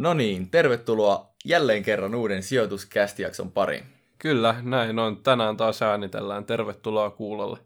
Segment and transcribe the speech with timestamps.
[0.00, 3.84] No niin, tervetuloa jälleen kerran uuden sijoituskästijakson pariin.
[4.18, 5.22] Kyllä, näin on.
[5.22, 6.44] Tänään taas äänitellään.
[6.44, 7.58] Tervetuloa kuulolle.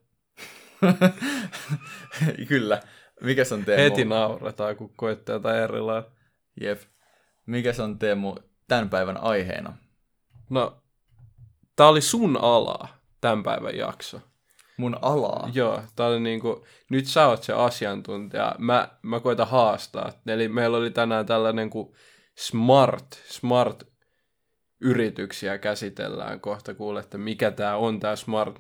[2.49, 2.81] Kyllä.
[3.21, 3.83] Mikäs on Teemu?
[3.83, 6.11] Heti nauretaan, kun koettaa jotain erilainen.
[6.61, 6.81] Jep.
[7.47, 8.37] Mikäs on Teemu
[8.69, 9.77] tämän päivän aiheena?
[10.51, 10.83] No,
[11.77, 12.89] tää oli sun alaa,
[13.21, 14.21] tämän päivän jakso.
[14.77, 15.51] Mun alaa?
[15.53, 18.55] Joo, tää oli niinku, nyt sä oot se asiantuntija.
[18.59, 20.13] Mä, mä koitan haastaa.
[20.27, 21.95] Eli meillä oli tänään tällainen kuin
[22.37, 23.85] smart, smart
[24.81, 28.57] yrityksiä käsitellään kohta kuule, että mikä tämä on tämä smart.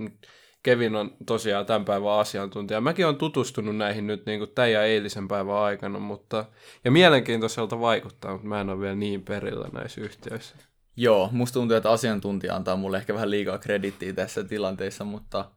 [0.62, 2.80] Kevin on tosiaan tämän päivän asiantuntija.
[2.80, 6.44] Mäkin olen tutustunut näihin nyt niin kuin tämän ja eilisen päivän aikana, mutta,
[6.84, 10.56] ja mielenkiintoiselta vaikuttaa, mutta mä en ole vielä niin perillä näissä yhtiöissä.
[10.96, 15.50] Joo, musta tuntuu, että asiantuntija antaa mulle ehkä vähän liikaa kredittiä tässä tilanteessa, mutta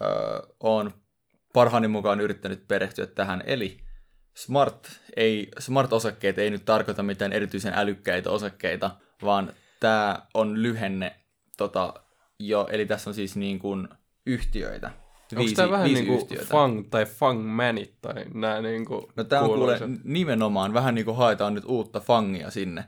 [0.00, 0.08] öö,
[0.60, 0.92] on
[1.52, 3.42] parhaani mukaan yrittänyt perehtyä tähän.
[3.46, 3.87] Eli
[4.38, 8.90] smart, ei, smart-osakkeet ei nyt tarkoita mitään erityisen älykkäitä osakkeita,
[9.22, 11.16] vaan tämä on lyhenne,
[11.56, 11.94] tota,
[12.38, 13.88] jo, eli tässä on siis niin kuin
[14.26, 14.90] yhtiöitä.
[15.36, 19.42] Onko tämä vähän niin kuin Fang tai Fang Manit tai nämä niin kuin No tämä
[19.42, 22.84] on kuule nimenomaan, vähän niin kuin haetaan nyt uutta Fangia sinne.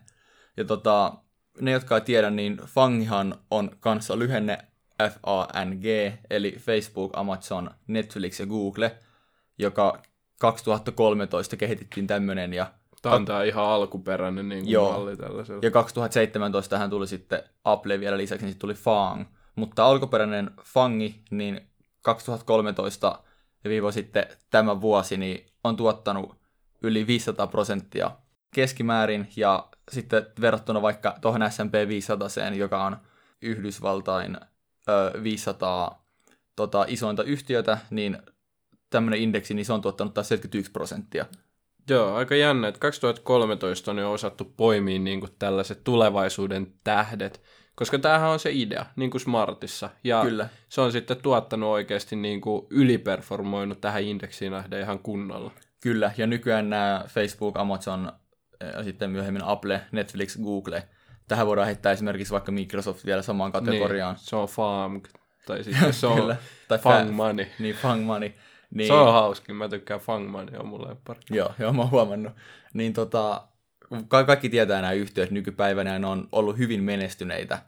[0.56, 1.12] Ja tota,
[1.61, 4.59] ne, jotka ei tiedä, niin Fangihan on kanssa lyhenne
[4.98, 5.84] FANG,
[6.31, 8.98] eli Facebook, Amazon, Netflix ja Google,
[9.59, 10.03] joka
[10.41, 12.66] 2013 kehitettiin tämmöinen ja
[13.02, 14.92] Tämä on tämä ihan alkuperäinen niin kuin Joo.
[14.92, 15.60] malli tällaisella.
[15.62, 19.24] Ja 2017 tähän tuli sitten Apple vielä lisäksi, niin sitten tuli Fang.
[19.56, 21.60] Mutta alkuperäinen Fangi, niin
[22.02, 23.22] 2013
[23.64, 26.36] ja viivo sitten tämä vuosi, niin on tuottanut
[26.82, 28.10] yli 500 prosenttia
[28.54, 32.97] keskimäärin, ja sitten verrattuna vaikka tuohon S&P 500, joka on
[33.42, 34.38] Yhdysvaltain
[34.88, 36.04] ö, 500
[36.56, 38.19] tota, isointa yhtiötä, niin
[38.91, 41.27] tämmöinen indeksi, niin se on tuottanut taas 71 prosenttia.
[41.89, 47.43] Joo, aika jännä, että 2013 on jo osattu poimia niin kuin tällaiset tulevaisuuden tähdet,
[47.75, 49.91] koska tämähän on se idea, niin kuin Smartissa.
[50.05, 50.49] Ja Kyllä.
[50.69, 55.51] se on sitten tuottanut oikeasti niin kuin yliperformoinut tähän indeksiin nähden ihan kunnolla.
[55.81, 58.12] Kyllä, ja nykyään nämä Facebook, Amazon
[58.77, 60.89] ja sitten myöhemmin Apple, Netflix, Google.
[61.28, 64.15] Tähän voidaan heittää esimerkiksi vaikka Microsoft vielä samaan kategoriaan.
[64.15, 65.01] Niin, se on FAM,
[65.47, 66.37] tai sitten se on
[66.69, 67.47] tai Fang Money.
[67.59, 68.33] Niin, Fang Money.
[68.75, 71.20] Niin, se on hauskin, mä tykkään Fangman, on mulle pari.
[71.31, 72.32] Joo, joo, mä oon huomannut.
[72.75, 73.48] Niin tota,
[74.08, 77.62] ka- kaikki tietää nämä yhtiöt nykypäivänä, ne on ollut hyvin menestyneitä.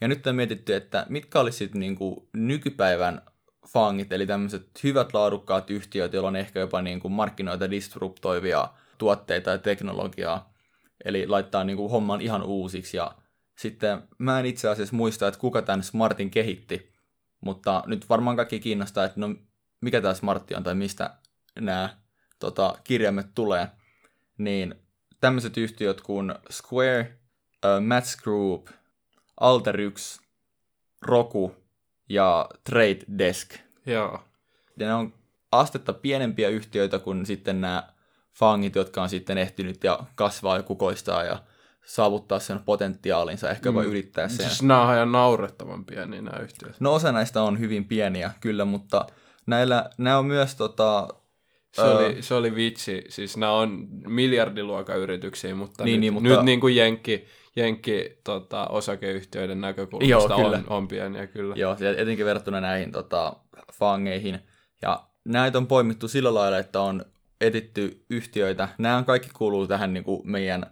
[0.00, 3.22] Ja nyt on mietitty, että mitkä olisi sitten niinku nykypäivän
[3.68, 9.58] fangit, eli tämmöiset hyvät laadukkaat yhtiöt, joilla on ehkä jopa niinku markkinoita disruptoivia tuotteita ja
[9.58, 10.52] teknologiaa.
[11.04, 12.96] Eli laittaa niinku homman ihan uusiksi.
[12.96, 13.14] Ja
[13.58, 16.92] sitten mä en itse asiassa muista, että kuka tämän Smartin kehitti,
[17.40, 19.34] mutta nyt varmaan kaikki kiinnostaa, että no
[19.80, 21.10] mikä tämä smartti on tai mistä
[21.60, 21.96] nämä
[22.38, 23.68] tota, kirjaimet tulee,
[24.38, 24.74] niin
[25.20, 27.18] tämmöiset yhtiöt kuin Square,
[27.64, 28.68] uh, Match Group,
[29.40, 30.20] Alter 1,
[31.02, 31.56] Roku
[32.08, 33.54] ja Trade Desk.
[33.86, 34.24] Joo.
[34.76, 35.14] Ja ne on
[35.52, 37.92] astetta pienempiä yhtiöitä kuin sitten nämä
[38.34, 41.42] fangit, jotka on sitten ehtinyt ja kasvaa ja kukoistaa ja
[41.86, 43.88] saavuttaa sen potentiaalinsa, ehkä jopa mm.
[43.88, 44.46] ylittää sen.
[44.46, 46.80] Siis nämä on ihan naurettavan pieniä nämä yhtiöt.
[46.80, 49.06] No osa näistä on hyvin pieniä, kyllä, mutta
[49.48, 51.08] näillä, nämä on myös tota,
[51.72, 56.12] se, öö, oli, se oli vitsi, siis nämä on miljardiluokan yrityksiä, mutta niin, nyt, niin,
[56.12, 56.28] mutta...
[56.28, 57.24] nyt niin kuin Jenkki,
[57.56, 61.54] Jenkki tota, osakeyhtiöiden näkökulmasta Joo, on, on pieniä kyllä.
[61.56, 63.36] Joo, etenkin verrattuna näihin tota,
[63.72, 64.38] fangeihin.
[64.82, 67.04] Ja näitä on poimittu sillä lailla, että on
[67.40, 68.68] etitty yhtiöitä.
[68.78, 70.66] Nämä on kaikki kuuluu tähän niin kuin meidän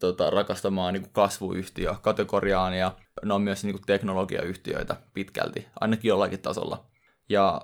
[0.00, 2.92] tota, rakastamaan niin kuin kasvuyhtiö kategoriaan ja
[3.24, 6.84] ne on myös niin kuin teknologiayhtiöitä pitkälti, ainakin jollakin tasolla.
[7.28, 7.60] Ja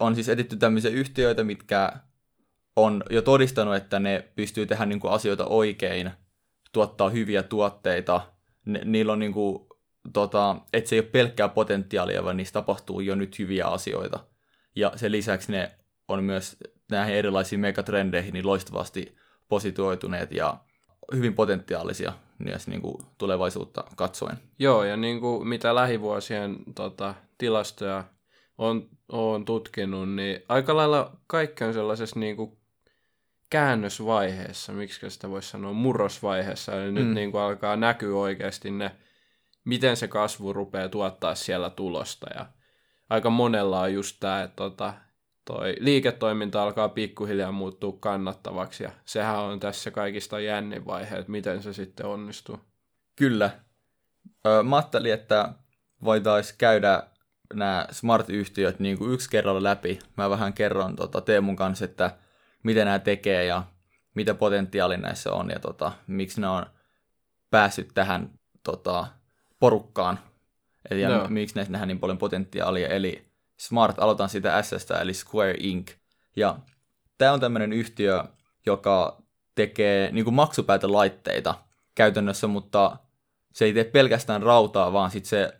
[0.00, 1.92] on siis etitty tämmöisiä yhtiöitä, mitkä
[2.76, 6.10] on jo todistanut, että ne pystyy tehdä niin kuin asioita oikein,
[6.72, 8.20] tuottaa hyviä tuotteita.
[8.64, 9.66] Ne, niillä on niin kuin,
[10.12, 14.20] tota, että se ei ole pelkkää potentiaalia, vaan niissä tapahtuu jo nyt hyviä asioita.
[14.76, 15.70] Ja sen lisäksi ne
[16.08, 16.56] on myös
[16.90, 19.16] näihin erilaisiin megatrendeihin niin loistavasti
[19.48, 20.56] positioituneet ja
[21.14, 24.36] hyvin potentiaalisia myös niin kuin tulevaisuutta katsoen.
[24.58, 28.04] Joo, ja niin kuin mitä lähivuosien tota, tilastoja
[28.58, 32.58] on, on tutkinut, niin aika lailla kaikki on sellaisessa niin kuin
[33.50, 36.94] käännösvaiheessa, miksi sitä voisi sanoa, murrosvaiheessa, eli mm.
[36.94, 38.90] nyt niin kuin alkaa näkyä oikeasti ne,
[39.64, 42.46] miten se kasvu rupeaa tuottaa siellä tulosta, ja
[43.10, 44.94] aika monella on just tämä, että tota,
[45.44, 51.62] toi liiketoiminta alkaa pikkuhiljaa muuttua kannattavaksi, ja sehän on tässä kaikista jännin vaihe, että miten
[51.62, 52.60] se sitten onnistuu.
[53.16, 53.50] Kyllä.
[54.64, 55.52] mä ajattelin, että
[56.04, 57.02] voitaisiin käydä
[57.54, 59.98] nämä smart-yhtiöt niin kuin yksi kerralla läpi.
[60.16, 62.16] Mä vähän kerron tota, Teemun kanssa, että
[62.62, 63.62] miten nämä tekee ja
[64.14, 66.66] mitä potentiaali näissä on ja tota, miksi ne on
[67.50, 68.30] päässyt tähän
[68.62, 69.06] tota,
[69.60, 70.18] porukkaan.
[70.90, 71.28] Eli ja Joo.
[71.28, 72.88] miksi näissä nähdään niin paljon potentiaalia.
[72.88, 73.24] Eli
[73.58, 75.90] Smart, aloitan siitä S, eli Square Inc.
[76.36, 76.58] Ja
[77.18, 78.24] tämä on tämmöinen yhtiö,
[78.66, 79.22] joka
[79.54, 81.54] tekee niin maksupäätelaitteita
[81.94, 82.96] käytännössä, mutta
[83.52, 85.52] se ei tee pelkästään rautaa, vaan sitten se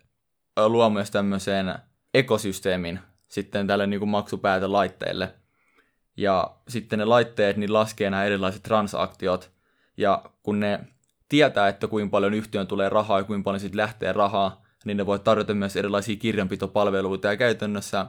[0.67, 1.75] luo myös tämmöisen
[2.13, 5.33] ekosysteemin sitten tälle niin maksupäätelaitteelle.
[6.17, 9.51] Ja sitten ne laitteet niin laskee nämä erilaiset transaktiot,
[9.97, 10.79] ja kun ne
[11.29, 15.05] tietää, että kuinka paljon yhtiön tulee rahaa ja kuinka paljon sitten lähtee rahaa, niin ne
[15.05, 18.05] voi tarjota myös erilaisia kirjanpitopalveluita ja käytännössä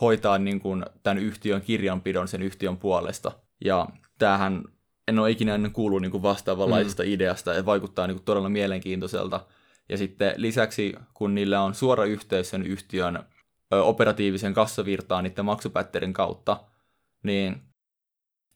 [0.00, 3.32] hoitaa niin kuin tämän yhtiön kirjanpidon sen yhtiön puolesta.
[3.64, 3.86] Ja
[4.18, 4.64] tämähän
[5.08, 7.08] en ole ikinä ennen kuullut niin kuin vastaavanlaisesta mm.
[7.08, 9.40] ideasta ja vaikuttaa niin kuin todella mielenkiintoiselta.
[9.88, 13.24] Ja sitten lisäksi, kun niillä on suora yhteys sen yhtiön
[13.70, 16.60] operatiivisen kassavirtaan niiden maksupäätteiden kautta,
[17.22, 17.62] niin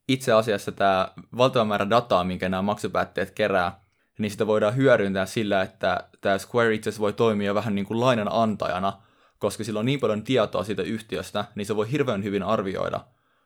[0.09, 3.85] itse asiassa tämä valtava määrä dataa, minkä nämä maksupäätteet kerää,
[4.19, 8.29] niin sitä voidaan hyödyntää sillä, että tämä Square itse voi toimia vähän niin kuin lainan
[8.31, 8.93] antajana,
[9.38, 13.00] koska sillä on niin paljon tietoa siitä yhtiöstä, niin se voi hirveän hyvin arvioida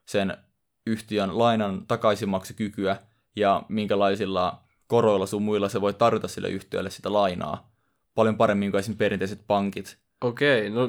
[0.06, 0.36] sen
[0.86, 2.96] yhtiön lainan takaisinmaksukykyä
[3.36, 7.73] ja minkälaisilla koroilla sun muilla se voi tarjota sille yhtiölle sitä lainaa.
[8.14, 9.98] Paljon paremmin kuin esimerkiksi perinteiset pankit.
[10.20, 10.88] Okei, no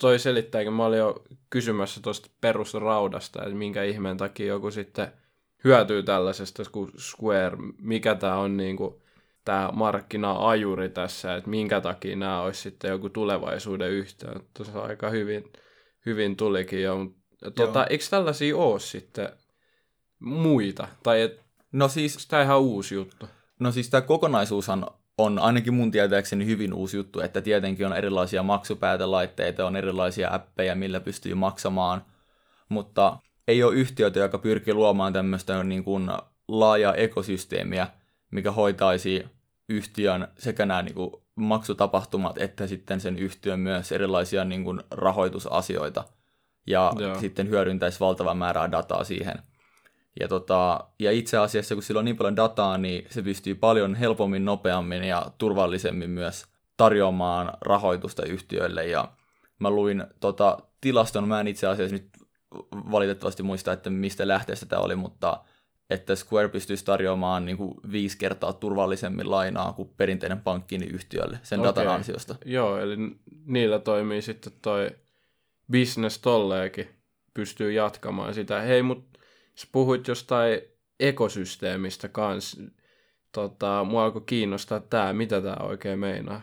[0.00, 0.72] toi selittääkin.
[0.72, 5.12] Mä olin jo kysymässä tuosta perusraudasta, että minkä ihmeen takia joku sitten
[5.64, 7.56] hyötyy tällaisesta kuin Square.
[7.78, 9.02] Mikä tämä on niinku,
[9.44, 14.30] tämä markkina-ajuri tässä, että minkä takia nämä olisi sitten joku tulevaisuuden yhtiö.
[14.56, 15.52] Tuossa aika hyvin,
[16.06, 16.98] hyvin tulikin jo.
[16.98, 17.20] Mut,
[17.54, 19.28] Tota, eikö tällaisia ole sitten
[20.18, 20.88] muita?
[21.02, 21.40] Tai et,
[21.72, 23.26] No siis, tämä ihan uusi juttu?
[23.58, 24.86] no siis tämä kokonaisuushan
[25.24, 30.74] on ainakin mun tietääkseni hyvin uusi juttu, että tietenkin on erilaisia maksupäätelaitteita, on erilaisia appeja,
[30.74, 32.04] millä pystyy maksamaan,
[32.68, 33.18] mutta
[33.48, 36.10] ei ole yhtiötä, joka pyrkii luomaan tämmöistä niin kuin
[36.48, 37.88] laajaa ekosysteemiä,
[38.30, 39.26] mikä hoitaisi
[39.68, 46.04] yhtiön sekä nämä niin kuin maksutapahtumat, että sitten sen yhtiön myös erilaisia niin kuin rahoitusasioita,
[46.66, 47.20] ja Joo.
[47.20, 49.49] sitten hyödyntäisi valtavan määrää dataa siihen.
[50.20, 53.94] Ja, tota, ja itse asiassa, kun sillä on niin paljon dataa, niin se pystyy paljon
[53.94, 56.46] helpommin, nopeammin ja turvallisemmin myös
[56.76, 58.86] tarjoamaan rahoitusta yhtiöille.
[58.86, 59.08] Ja
[59.58, 62.08] mä luin tota, tilaston, mä en itse asiassa nyt
[62.72, 65.44] valitettavasti muista, että mistä lähteestä tämä oli, mutta
[65.90, 71.38] että Square pystyisi tarjoamaan niin kuin viisi kertaa turvallisemmin lainaa kuin perinteinen pankki niin yhtiölle
[71.42, 71.96] sen datan Okei.
[71.96, 72.34] ansiosta.
[72.44, 72.96] Joo, eli
[73.44, 74.90] niillä toimii sitten toi
[75.72, 76.88] business tolleekin,
[77.34, 78.60] pystyy jatkamaan sitä.
[78.60, 79.09] Hei, mut
[79.60, 80.60] sä puhuit jostain
[81.00, 82.62] ekosysteemistä kans.
[83.32, 86.40] Tota, mua alkoi kiinnostaa tää, mitä tää oikein meinaa.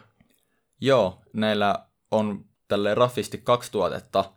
[0.82, 4.32] Joo, näillä on tälleen raffisti kaksi tuotetta.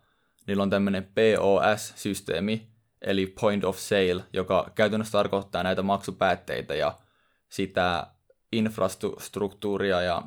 [0.47, 2.71] Niillä on tämmöinen POS-systeemi,
[3.03, 6.99] eli Point of Sale, joka käytännössä tarkoittaa näitä maksupäätteitä ja
[7.49, 8.07] sitä
[8.53, 10.23] infrastruktuuria ja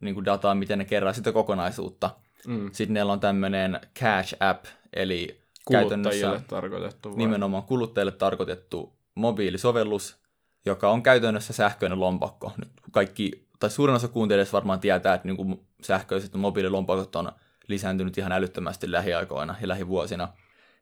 [0.00, 2.10] niin kuin dataa, miten ne kerää sitä kokonaisuutta.
[2.46, 2.70] Mm.
[2.72, 7.18] Sitten niillä on tämmöinen Cash App, eli Kuluttajille käytännössä tarkoitettu vai?
[7.18, 10.16] nimenomaan kuluttajille tarkoitettu mobiilisovellus,
[10.66, 12.52] joka on käytännössä sähköinen lompakko.
[12.56, 17.32] Nyt kaikki, tai suurin osa kuuntelijoista varmaan tietää, että niin kuin sähköiset mobiililompakot on
[17.68, 20.28] lisääntynyt ihan älyttömästi lähiaikoina ja lähivuosina.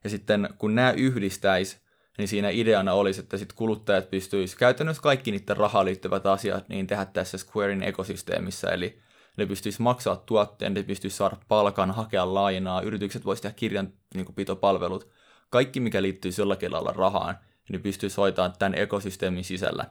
[0.03, 1.77] Ja sitten kun nämä yhdistäisi,
[2.17, 6.87] niin siinä ideana olisi, että sit kuluttajat pystyisivät käytännössä kaikki niiden rahaan liittyvät asiat niin
[6.87, 8.99] tehdä tässä Squarein ekosysteemissä, eli
[9.37, 15.09] ne pystyisi maksaa tuotteen, ne pystyisi saada palkan, hakea lainaa, yritykset voisivat tehdä kirjanpitopalvelut,
[15.49, 17.37] kaikki mikä liittyy jollakin lailla rahaan,
[17.69, 19.85] niin pystyisi hoitamaan tämän ekosysteemin sisällä.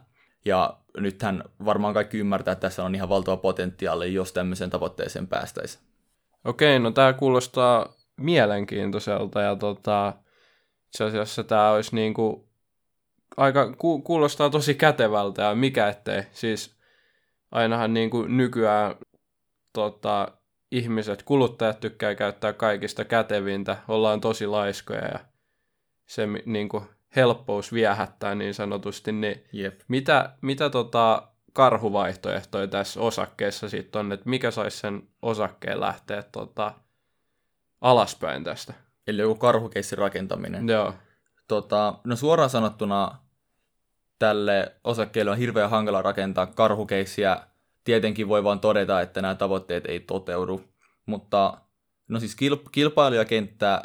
[0.45, 5.83] Ja nythän varmaan kaikki ymmärtää, että tässä on ihan valtava potentiaali, jos tämmöiseen tavoitteeseen päästäisiin.
[6.45, 10.13] Okei, no tää kuulostaa mielenkiintoiselta ja tota,
[10.87, 12.47] itse asiassa tää olisi niinku
[13.37, 16.23] aika, ku, kuulostaa tosi kätevältä ja mikä ettei.
[16.31, 16.77] Siis
[17.51, 18.95] ainahan niinku nykyään
[19.77, 20.27] tota,
[20.71, 25.19] ihmiset, kuluttajat tykkää käyttää kaikista kätevintä, ollaan tosi laiskoja ja
[26.05, 26.83] se mi- niinku
[27.15, 29.79] helppous viehättää niin sanotusti, niin Jep.
[29.87, 36.73] mitä, mitä tota karhuvaihtoehtoja tässä osakkeessa sitten on, että mikä saisi sen osakkeen lähteä tota,
[37.81, 38.73] alaspäin tästä?
[39.07, 40.67] Eli joku karhukeissin rakentaminen.
[40.67, 40.93] Joo,
[41.47, 43.17] Tota, no suoraan sanottuna
[44.19, 47.37] tälle osakkeelle on hirveän hankala rakentaa karhukeissiä.
[47.87, 50.63] Tietenkin voi vaan todeta, että nämä tavoitteet ei toteudu.
[51.05, 51.61] Mutta
[52.07, 53.81] no siis kilp- kilpailijakenttä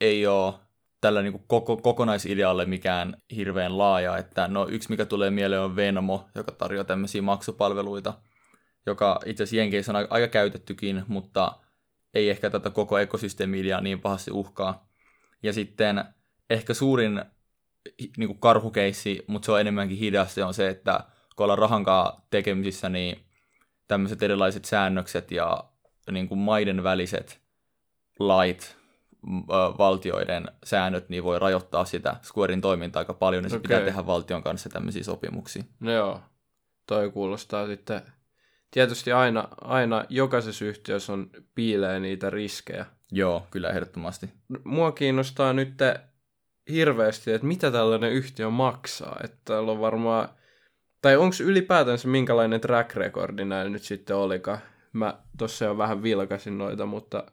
[0.00, 0.54] ei ole
[1.00, 4.16] tällä niin koko, kokonaisidealle mikään hirveän laaja.
[4.16, 8.14] Että no yksi mikä tulee mieleen on Venmo, joka tarjoaa tämmöisiä maksupalveluita,
[8.86, 11.52] joka itse asiassa Jenkeissä on aika, käytettykin, mutta
[12.14, 14.88] ei ehkä tätä koko ekosysteemi niin pahasti uhkaa.
[15.42, 16.04] Ja sitten
[16.50, 17.24] ehkä suurin
[18.16, 20.34] niin kuin karhukeissi, mutta se on enemmänkin hidas.
[20.34, 21.04] Se on se, että
[21.36, 23.29] kun ollaan rahankaan tekemisissä, niin
[23.90, 25.64] tämmöiset erilaiset säännökset ja
[26.10, 27.40] niin kuin maiden väliset
[28.18, 28.76] lait,
[29.78, 33.62] valtioiden säännöt, niin voi rajoittaa sitä Squarein toimintaa aika paljon, niin se okay.
[33.62, 35.62] pitää tehdä valtion kanssa tämmöisiä sopimuksia.
[35.80, 36.20] No joo,
[36.86, 38.02] toi kuulostaa sitten,
[38.70, 42.86] tietysti aina, aina jokaisessa yhtiössä on piilee niitä riskejä.
[43.12, 44.30] Joo, kyllä ehdottomasti.
[44.64, 45.74] Mua kiinnostaa nyt
[46.70, 49.16] hirveästi, että mitä tällainen yhtiö maksaa.
[49.24, 50.28] Että täällä on varmaan,
[51.02, 54.58] tai onko ylipäätänsä minkälainen track recordi näin nyt sitten olikaan?
[54.92, 57.24] Mä tossa jo vähän vilkasin noita, mutta...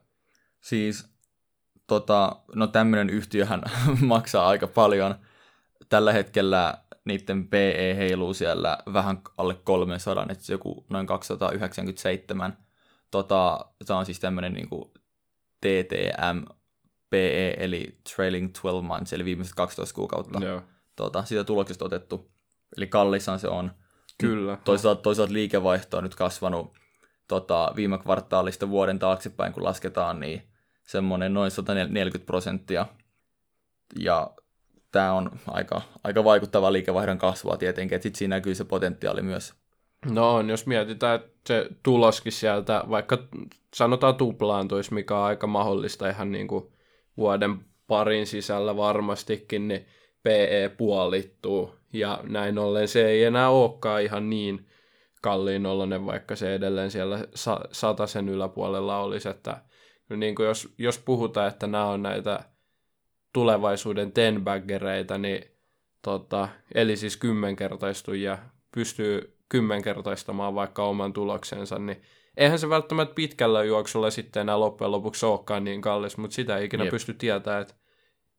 [0.60, 1.08] Siis,
[1.86, 3.62] tota, no tämmöinen yhtiöhän
[4.00, 5.14] maksaa aika paljon.
[5.88, 12.58] Tällä hetkellä niiden PE heiluu siellä vähän alle 300, että joku noin 297.
[13.10, 14.68] Tota, se on siis tämmöinen niin
[15.60, 16.44] TTM
[17.10, 20.44] PE, eli Trailing 12 Months, eli viimeiset 12 kuukautta.
[20.44, 20.62] Joo.
[20.96, 22.30] Tota, siitä tuloksesta otettu.
[22.76, 23.70] Eli kallissan se on.
[24.18, 24.58] Kyllä.
[24.64, 26.72] Toisaalta, toisaalta liikevaihto on nyt kasvanut
[27.28, 30.42] tota, viime kvartaalista vuoden taaksepäin, kun lasketaan, niin
[30.86, 32.86] semmoinen noin 140 prosenttia.
[33.98, 34.30] Ja
[34.92, 39.54] tämä on aika, aika vaikuttava liikevaihdon kasvua tietenkin, että sitten siinä näkyy se potentiaali myös.
[40.10, 43.18] No on, jos mietitään, että se tuloskin sieltä, vaikka
[43.74, 46.64] sanotaan tuplaantuisi, mikä on aika mahdollista ihan niin kuin
[47.16, 49.86] vuoden parin sisällä varmastikin, niin
[50.28, 51.74] PE puolittuu.
[51.92, 54.66] Ja näin ollen se ei enää olekaan ihan niin
[55.22, 57.24] kalliin oloinen, vaikka se edelleen siellä
[57.72, 59.28] sa- sen yläpuolella olisi.
[59.28, 59.62] Että
[60.16, 62.40] niin kuin jos, jos puhutaan, että nämä on näitä
[63.32, 65.44] tulevaisuuden tenbaggereita, niin
[66.02, 68.38] tota, eli siis kymmenkertaistujia,
[68.74, 72.02] pystyy kymmenkertaistamaan vaikka oman tuloksensa, niin
[72.36, 76.64] eihän se välttämättä pitkällä juoksulla sitten enää loppujen lopuksi olekaan niin kallis, mutta sitä ei
[76.64, 76.90] ikinä Jep.
[76.90, 77.74] pysty tietämään, että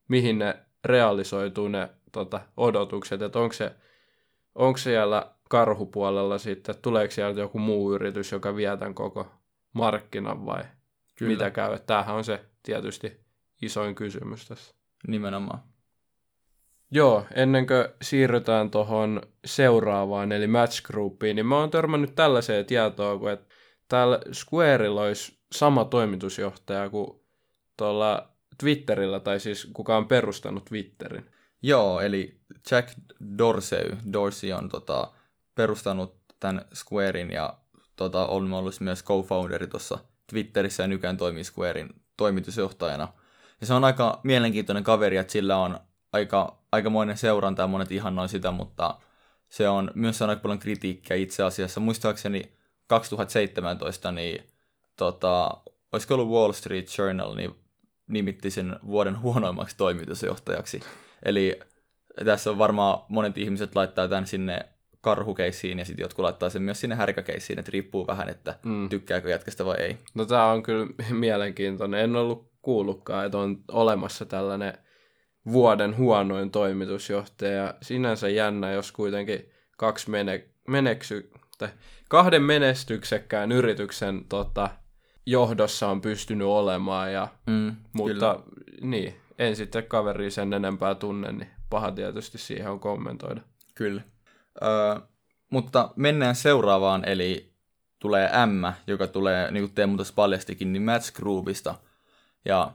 [0.08, 3.75] mihin ne realisoituu ne tota, odotukset, että onko se,
[4.55, 9.27] onko siellä karhupuolella sitten, tuleeko sieltä joku muu yritys, joka vie tämän koko
[9.74, 10.63] markkinan vai
[11.15, 11.31] Kyllä.
[11.31, 11.79] mitä käy.
[11.79, 13.19] Tämähän on se tietysti
[13.62, 14.75] isoin kysymys tässä.
[15.07, 15.59] Nimenomaan.
[16.91, 23.31] Joo, ennen kuin siirrytään tuohon seuraavaan, eli Match Groupiin, niin mä oon törmännyt tällaiseen tietoa,
[23.31, 23.55] että
[23.88, 27.19] täällä Squarella olisi sama toimitusjohtaja kuin
[27.77, 31.25] tuolla Twitterillä, tai siis kuka on perustanut Twitterin.
[31.61, 32.89] Joo, eli Jack
[33.37, 35.11] Dorsey, Dorsey on tota,
[35.55, 37.57] perustanut tämän Squarein ja
[37.95, 43.07] tota, on ollut myös co-founderi tuossa Twitterissä ja nykyään toimii Squarein toimitusjohtajana.
[43.61, 45.79] Ja se on aika mielenkiintoinen kaveri, että sillä on
[46.13, 48.99] aika, aikamoinen seuranta ja monet ihannoi sitä, mutta
[49.49, 51.79] se on myös saanut aika paljon kritiikkiä itse asiassa.
[51.79, 52.51] Muistaakseni
[52.87, 54.43] 2017, niin
[54.95, 55.57] tota,
[55.91, 57.55] olisiko ollut Wall Street Journal, niin
[58.09, 60.79] nimitti sen vuoden huonoimmaksi toimitusjohtajaksi.
[61.25, 61.59] Eli
[62.25, 64.65] tässä on varmaan monet ihmiset laittaa tämän sinne
[65.01, 68.89] karhukeissiin ja sitten jotkut laittaa sen myös sinne härkäkeissiin, että riippuu vähän, että mm.
[68.89, 69.97] tykkääkö jätkästä vai ei.
[70.13, 71.99] No tämä on kyllä mielenkiintoinen.
[71.99, 74.73] En ollut kuullutkaan, että on olemassa tällainen
[75.51, 77.73] vuoden huonoin toimitusjohtaja.
[77.81, 81.69] Sinänsä jännä, jos kuitenkin kaksi mene- meneksy, tai
[82.09, 84.69] kahden menestyksekkään yrityksen tota,
[85.29, 87.13] johdossa on pystynyt olemaan.
[87.13, 88.39] Ja, mm, mutta kyllä.
[88.81, 93.41] niin, en sitten kaveri sen enempää tunne, niin paha tietysti siihen on kommentoida.
[93.75, 94.01] Kyllä.
[94.63, 95.00] Öö,
[95.50, 97.53] mutta mennään seuraavaan, eli
[98.00, 101.75] tulee M, joka tulee, niin kuin Teemu tuossa paljastikin, niin Match Groupista.
[102.45, 102.71] Ja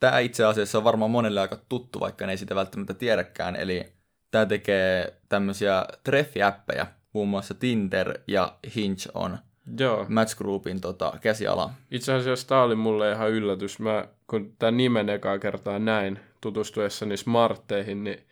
[0.00, 3.92] tämä itse asiassa on varmaan monelle aika tuttu, vaikka ne ei sitä välttämättä tiedäkään, eli
[4.30, 9.38] tämä tekee tämmöisiä treffiäppejä, muun muassa Tinder ja Hinge on
[9.78, 10.06] Joo.
[10.08, 11.70] Match Groupin tota, käsiala.
[11.90, 13.78] Itse asiassa tämä oli mulle ihan yllätys.
[13.78, 18.26] Mä, kun tämän nimen ekaa kertaa näin tutustuessani smartteihin, niin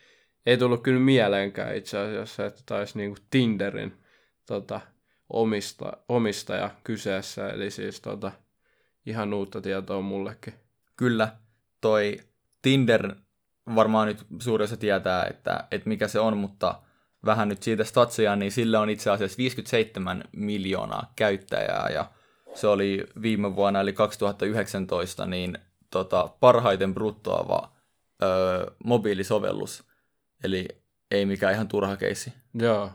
[0.47, 3.93] ei tullut kyllä mieleenkään itse asiassa, että taisi niinku Tinderin
[4.47, 4.81] tota,
[5.29, 7.49] omista, omistaja kyseessä.
[7.49, 8.33] Eli siis tota,
[9.07, 10.55] ihan uutta tietoa mullekin.
[10.97, 11.29] Kyllä,
[11.81, 12.17] toi
[12.63, 13.15] Tinder
[13.75, 16.75] varmaan nyt suurin osa tietää, että, että mikä se on, mutta
[17.25, 22.11] vähän nyt siitä statsia, niin sillä on itse asiassa 57 miljoonaa käyttäjää ja
[22.55, 25.59] se oli viime vuonna eli 2019 niin
[25.91, 27.73] tota, parhaiten bruttoava
[28.23, 29.85] öö, mobiilisovellus,
[30.45, 30.69] eli
[31.11, 32.33] ei mikään ihan turha keissi.
[32.55, 32.91] Joo.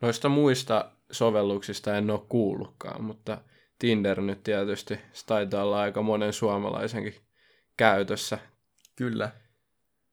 [0.00, 3.38] Noista muista sovelluksista en ole kuullutkaan, mutta
[3.78, 7.14] Tinder nyt tietysti se taitaa olla aika monen suomalaisenkin
[7.76, 8.38] käytössä.
[8.96, 9.30] Kyllä.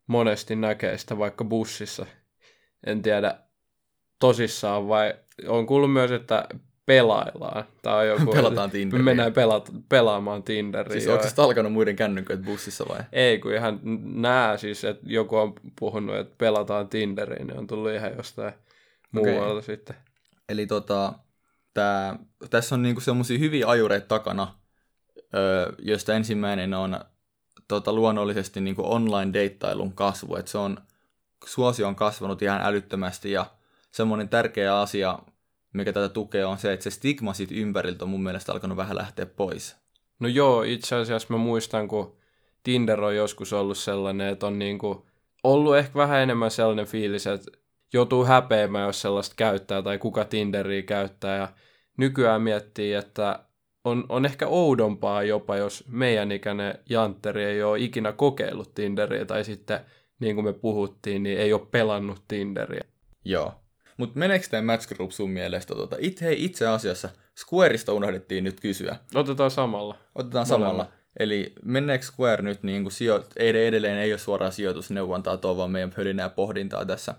[0.07, 2.05] Monesti näkee sitä vaikka bussissa.
[2.85, 3.35] En tiedä
[4.19, 5.13] tosissaan vai
[5.47, 6.47] on kuullut myös, että
[6.85, 7.63] pelaillaan.
[7.81, 9.03] Tai joku, Pelataan Tinderiä.
[9.03, 10.93] Me mennään pelat, pelaamaan Tinderiä.
[10.93, 12.99] Siis onko se alkanut muiden kännyköitä bussissa vai?
[13.11, 17.91] Ei, kun ihan nää siis, että joku on puhunut, että pelataan Tinderiin, niin on tullut
[17.91, 18.53] ihan jostain
[19.17, 19.33] Okei.
[19.33, 19.95] muualta sitten.
[20.49, 21.13] Eli tota,
[21.73, 22.19] tää,
[22.49, 24.55] tässä on niinku semmosia hyviä ajureita takana,
[25.35, 26.99] öö, joista ensimmäinen on
[27.67, 30.35] tota, luonnollisesti niinku online-deittailun kasvu.
[30.35, 30.77] Et se on,
[31.45, 33.45] suosio on kasvanut ihan älyttömästi ja
[33.91, 35.19] semmoinen tärkeä asia,
[35.73, 38.97] mikä tätä tukee, on se, että se stigma siitä ympäriltä on mun mielestä alkanut vähän
[38.97, 39.75] lähteä pois.
[40.19, 42.17] No joo, itse asiassa mä muistan, kun
[42.63, 45.07] Tinder on joskus ollut sellainen, että on niinku
[45.43, 47.51] ollut ehkä vähän enemmän sellainen fiilis, että
[47.93, 51.37] joutuu häpeämään, jos sellaista käyttää tai kuka Tinderiä käyttää.
[51.37, 51.47] Ja
[51.97, 53.39] nykyään miettii, että
[53.83, 59.43] on, on ehkä oudompaa jopa, jos meidän ikäinen Jantteri ei ole ikinä kokeillut Tinderiä tai
[59.43, 59.79] sitten,
[60.21, 62.83] niin kuin me puhuttiin, niin ei ole pelannut Tinderiä.
[63.25, 63.53] Joo.
[63.97, 65.75] Mutta meneekö tämä Match Group sun mielestä?
[65.75, 67.09] Tota, it, hei, itse asiassa
[67.39, 68.95] Squareista unohdettiin nyt kysyä.
[69.15, 69.97] Otetaan samalla.
[70.15, 70.69] Otetaan Molemmat.
[70.71, 70.91] samalla.
[71.19, 75.93] Eli meneekö Square nyt niin kuin sijo- edelleen ei ole suoraan sijoitusneuvontaa, tuo vaan meidän
[75.95, 77.15] pölinää pohdintaa tässä.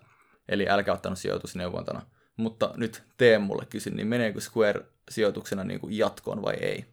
[0.48, 2.02] Eli älkää ottanut sijoitusneuvontana.
[2.36, 4.80] Mutta nyt Teemulle kysyn, niin meneekö Square
[5.10, 6.84] sijoituksena niin kuin jatkoon vai ei?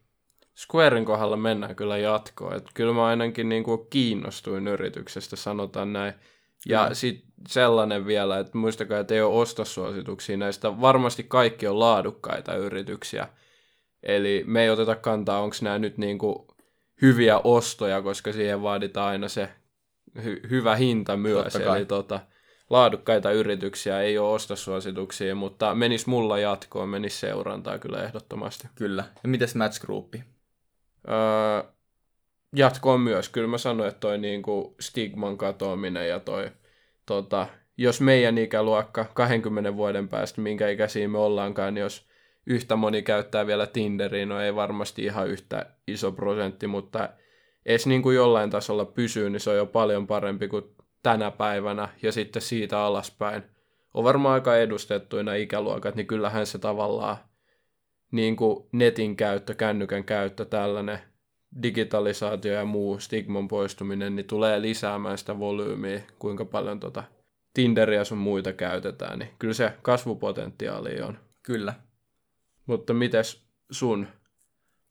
[0.59, 2.55] Squaren kohdalla mennään kyllä jatkoon.
[2.55, 6.13] Et kyllä mä ainakin niin kuin kiinnostuin yrityksestä, sanotaan näin.
[6.65, 6.93] Ja Kyllä.
[6.93, 10.81] sitten sellainen vielä, että muistakaa, että ei ole ostosuosituksia näistä.
[10.81, 13.27] Varmasti kaikki on laadukkaita yrityksiä.
[14.03, 16.47] Eli me ei oteta kantaa, onko nämä nyt niin kuin
[17.01, 19.49] hyviä ostoja, koska siihen vaaditaan aina se
[20.19, 21.55] hy- hyvä hinta myös.
[21.55, 22.19] Eli tota,
[22.69, 28.67] laadukkaita yrityksiä ei ole ostosuosituksia, mutta menis mulla jatkoon, menis seurantaa kyllä ehdottomasti.
[28.75, 29.03] Kyllä.
[29.23, 30.13] Ja mites Match Group?
[31.07, 31.71] Öö,
[32.55, 33.29] jatkoon myös.
[33.29, 36.51] Kyllä mä sanoin, että toi niinku stigman katoaminen ja toi,
[37.05, 42.09] tota, jos meidän ikäluokka 20 vuoden päästä, minkä ikäisiä me ollaankaan, niin jos
[42.45, 47.09] yhtä moni käyttää vielä Tinderiä, no ei varmasti ihan yhtä iso prosentti, mutta
[47.65, 50.63] edes niin kuin jollain tasolla pysyy, niin se on jo paljon parempi kuin
[51.03, 53.43] tänä päivänä ja sitten siitä alaspäin.
[53.93, 57.17] On varmaan aika edustettuina ikäluokat, niin kyllähän se tavallaan
[58.11, 60.99] niin kuin netin käyttö, kännykän käyttö, tällainen
[61.63, 67.03] digitalisaatio ja muu stigman poistuminen, niin tulee lisäämään sitä volyymiä, kuinka paljon tota
[67.53, 71.17] Tinderiä sun muita käytetään, niin kyllä se kasvupotentiaali on.
[71.43, 71.73] Kyllä.
[72.65, 74.07] Mutta mites sun,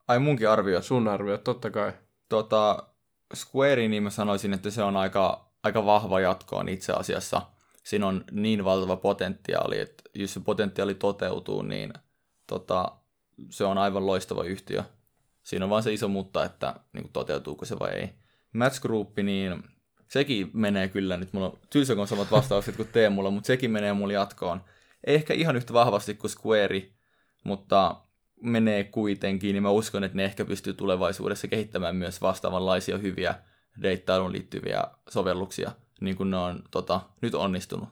[0.08, 0.84] Ai munkin arviot.
[0.84, 1.92] sun arviot, totta kai.
[2.28, 2.88] Tota,
[3.34, 7.42] Square, niin mä sanoisin, että se on aika, aika vahva jatkoon itse asiassa.
[7.84, 11.92] Siinä on niin valtava potentiaali, että jos se potentiaali toteutuu, niin
[12.46, 12.92] tota,
[13.50, 14.84] se on aivan loistava yhtiö.
[15.42, 18.10] Siinä on vaan se iso mutta, että niin kuin, toteutuuko se vai ei.
[18.52, 19.62] Match Group, niin
[20.08, 24.12] sekin menee kyllä nyt, mulla on tylsä, samat vastaukset kuin Teemulla, mutta sekin menee mulla
[24.12, 24.64] jatkoon.
[25.06, 26.82] Ei ehkä ihan yhtä vahvasti kuin Square,
[27.44, 28.00] mutta
[28.42, 33.34] menee kuitenkin, niin mä uskon, että ne ehkä pystyy tulevaisuudessa kehittämään myös vastaavanlaisia hyviä
[33.82, 37.88] deittailuun liittyviä sovelluksia, niin kuin ne on tota, nyt onnistunut.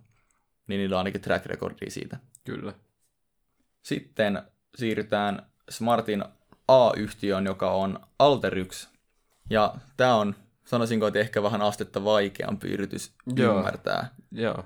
[0.66, 2.16] Niin niillä on ainakin track recordia siitä.
[2.44, 2.72] Kyllä.
[3.82, 4.42] Sitten
[4.76, 6.24] siirrytään Smartin
[6.68, 8.88] A-yhtiöön, joka on Alteryx.
[9.50, 10.34] Ja tämä on,
[10.64, 13.58] sanoisinko, että ehkä vähän astetta vaikeampi yritys Joo.
[13.58, 14.08] ymmärtää.
[14.32, 14.64] Joo.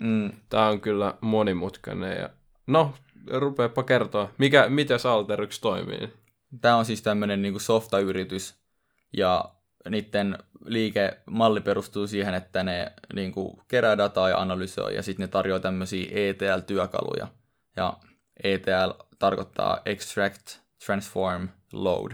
[0.00, 2.30] Mm, Tää on kyllä monimutkainen ja...
[2.66, 2.94] No,
[3.30, 6.12] rupeepa kertoa, mikä, miten Alteryx toimii.
[6.60, 8.54] Tämä on siis tämmöinen niin softa-yritys,
[9.12, 9.44] ja
[9.88, 15.28] niiden liikemalli perustuu siihen, että ne niin kuin, kerää dataa ja analysoi, ja sitten ne
[15.28, 17.28] tarjoaa tämmöisiä ETL-työkaluja.
[17.76, 17.96] Ja
[18.44, 22.12] ETL tarkoittaa Extract, Transform, Load.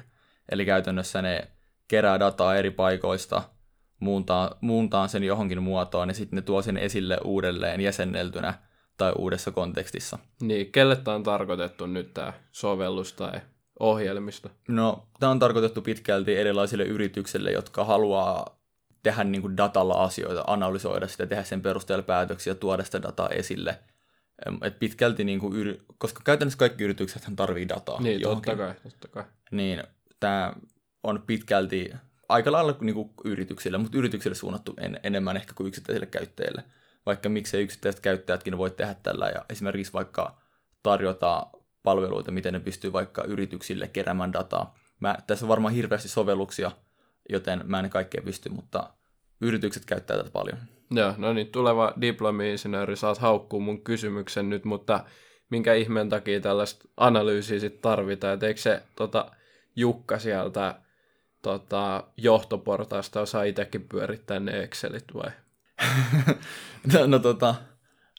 [0.52, 1.48] Eli käytännössä ne
[1.88, 3.42] kerää dataa eri paikoista,
[4.00, 8.54] muuntaa, muuntaa sen johonkin muotoon, ja sitten ne tuo sen esille uudelleen jäsenneltynä
[8.96, 10.18] tai uudessa kontekstissa.
[10.40, 13.40] Niin, kelle tää on tarkoitettu nyt tää sovellus tai
[13.80, 14.50] ohjelmisto?
[14.68, 18.58] No, tämä on tarkoitettu pitkälti erilaisille yrityksille, jotka haluaa
[19.02, 23.78] tehdä niin kuin datalla asioita, analysoida sitä, tehdä sen perusteella päätöksiä, tuoda sitä dataa esille.
[24.62, 25.82] Et pitkälti, niin kuin yri...
[25.98, 29.24] koska käytännössä kaikki yritykset tarvii dataa Niin, totta kai, totta kai.
[29.50, 29.82] niin
[30.20, 30.52] tämä
[31.02, 31.92] on pitkälti
[32.28, 36.64] aika lailla niin kuin yrityksille, mutta yrityksille suunnattu en, enemmän ehkä kuin yksittäisille käyttäjille.
[37.06, 40.40] Vaikka miksei yksittäiset käyttäjätkin voi tehdä tällä ja esimerkiksi vaikka
[40.82, 41.46] tarjota
[41.82, 44.78] palveluita, miten ne pystyy vaikka yrityksille keräämään dataa.
[45.00, 46.70] Mä, tässä on varmaan hirveästi sovelluksia,
[47.28, 48.90] joten mä en kaikkea pysty, mutta
[49.40, 50.58] yritykset käyttää tätä paljon.
[50.90, 55.04] Joo, no niin, tuleva diplomi-insinööri, saat haukkua mun kysymyksen nyt, mutta
[55.50, 59.30] minkä ihmeen takia tällaista analyysiä sit tarvitaan, et eikö se tota,
[59.76, 60.80] Jukka sieltä
[61.42, 65.30] tota, johtoportaasta osaa itsekin pyörittää ne Excelit vai?
[66.92, 67.54] no, no, tota,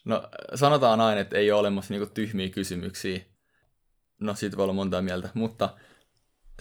[0.06, 3.20] no, sanotaan aina, että ei ole olemassa niinku tyhmiä kysymyksiä.
[4.20, 5.78] no siitä voi olla monta mieltä, mutta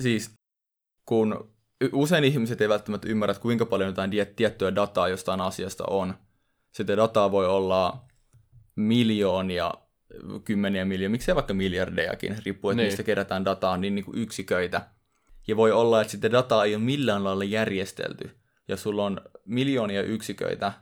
[0.01, 0.35] siis
[1.05, 1.58] kun
[1.93, 6.15] usein ihmiset ei välttämättä ymmärrä, että kuinka paljon jotain tiettyä dataa jostain asiasta on.
[6.71, 8.05] Sitä dataa voi olla
[8.77, 9.75] miljoonia,
[10.45, 12.87] kymmeniä miljoonia, miksei vaikka miljardejakin, riippuu, että niin.
[12.87, 14.87] mistä kerätään dataa, niin, niin kuin yksiköitä.
[15.49, 18.31] Ja voi olla, että sitten dataa ei ole millään lailla järjestelty.
[18.69, 20.73] Ja sulla on miljoonia yksiköitä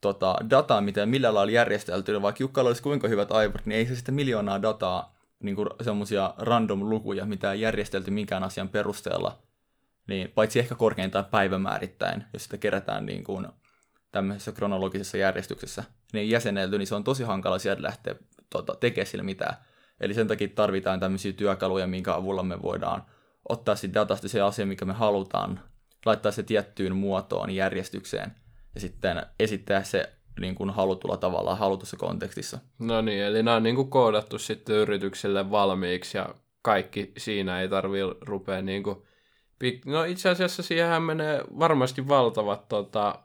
[0.00, 3.86] tota, dataa, mitä millään lailla järjestelty, niin vaikka Jukkalla olisi kuinka hyvät aivot, niin ei
[3.86, 9.38] se sitten miljoonaa dataa, niin kuin semmoisia random lukuja, mitä ei järjestelty minkään asian perusteella,
[10.08, 13.46] niin paitsi ehkä korkeintaan päivämäärittäin, jos sitä kerätään niin kuin
[14.12, 18.14] tämmöisessä kronologisessa järjestyksessä, niin jäsenelty, niin se on tosi hankala sieltä lähteä
[18.50, 19.56] tota, tekemään sille mitään.
[20.00, 23.02] Eli sen takia tarvitaan tämmöisiä työkaluja, minkä avulla me voidaan
[23.48, 25.60] ottaa siitä datasta se asia, mikä me halutaan,
[26.06, 28.32] laittaa se tiettyyn muotoon, järjestykseen,
[28.74, 32.58] ja sitten esittää se niin kuin halutulla tavalla halutussa kontekstissa.
[32.78, 37.68] No niin, eli nämä on niin kuin koodattu sitten yrityksille valmiiksi, ja kaikki siinä ei
[37.68, 39.02] tarvi rupea niin kuin...
[39.86, 43.18] No itse asiassa siihen menee varmasti valtavat tota,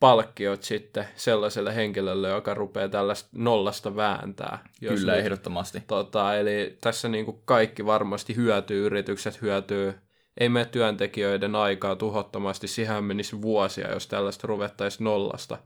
[0.00, 4.58] palkkiot sitten sellaiselle henkilölle, joka rupeaa tällaista nollasta vääntää.
[4.80, 5.82] Jos Kyllä, nyt, ehdottomasti.
[5.86, 9.94] Tota, eli tässä niin kuin kaikki varmasti hyötyy, yritykset hyötyy,
[10.40, 15.58] ei mene työntekijöiden aikaa tuhottomasti, siihen menisi vuosia, jos tällaista ruvettaisiin nollasta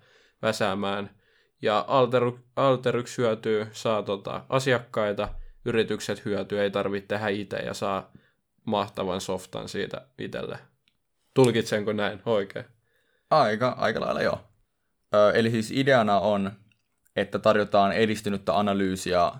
[0.43, 1.11] väsäämään.
[1.63, 5.29] Ja Alter, Alteryx hyötyy, saa tota, asiakkaita,
[5.65, 8.13] yritykset hyötyy, ei tarvitse tehdä itse ja saa
[8.65, 10.59] mahtavan softan siitä itselle.
[11.35, 12.65] Tulkitsenko näin oikein?
[13.31, 14.41] Aika, aika lailla joo.
[15.15, 16.53] Ö, eli siis ideana on,
[17.17, 19.33] että tarjotaan edistynyttä analyysiä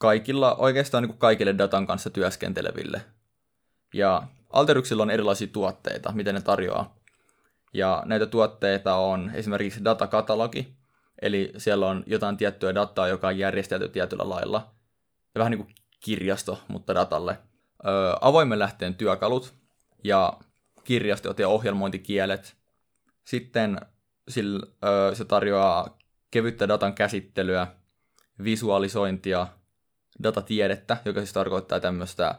[0.00, 3.02] kaikilla, oikeastaan niin kuin kaikille datan kanssa työskenteleville.
[3.94, 6.96] Ja Alteryxilla on erilaisia tuotteita, miten ne tarjoaa.
[7.74, 10.76] Ja näitä tuotteita on esimerkiksi datakatalogi,
[11.22, 14.70] eli siellä on jotain tiettyä dataa, joka on järjestelty tietyllä lailla.
[15.34, 17.38] Vähän niin kuin kirjasto, mutta datalle.
[17.86, 19.54] Ö, avoimen lähteen työkalut
[20.04, 20.32] ja
[20.84, 22.56] kirjastot ja ohjelmointikielet–
[23.24, 23.80] sitten
[24.28, 25.98] sillä, ö, se tarjoaa
[26.30, 27.66] kevyttä datan käsittelyä,
[28.44, 29.46] visualisointia,
[30.22, 32.34] datatiedettä, joka siis tarkoittaa tämmöistä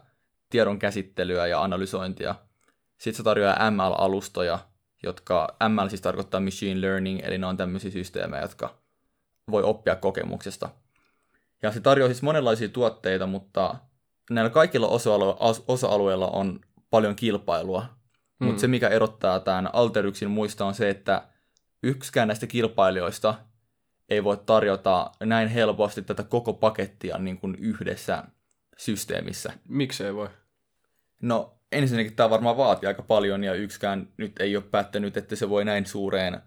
[0.50, 2.36] tiedon käsittelyä ja analysointia.
[2.98, 4.60] Sitten se tarjoaa ML-alustoja,
[5.04, 8.78] jotka ML siis tarkoittaa machine learning, eli ne on tämmöisiä systeemejä, jotka
[9.52, 10.70] voi oppia kokemuksesta.
[11.62, 13.76] Ja se tarjoaa siis monenlaisia tuotteita, mutta
[14.36, 14.88] näillä kaikilla
[15.68, 17.86] osa-alueilla on paljon kilpailua.
[18.40, 18.48] Mm.
[18.48, 21.28] Mutta se, mikä erottaa tämän Alteryxin muista, on se, että
[21.84, 23.36] yksikään näistä kilpailijoista
[24.10, 28.24] ei voi tarjota näin helposti tätä koko pakettia niin kuin yhdessä
[28.78, 29.54] systeemissä.
[29.68, 30.30] Miksi ei voi?
[31.22, 35.50] No ensinnäkin tämä varmaan vaatii aika paljon ja yksikään nyt ei ole päättänyt, että se
[35.50, 36.42] voi näin suureen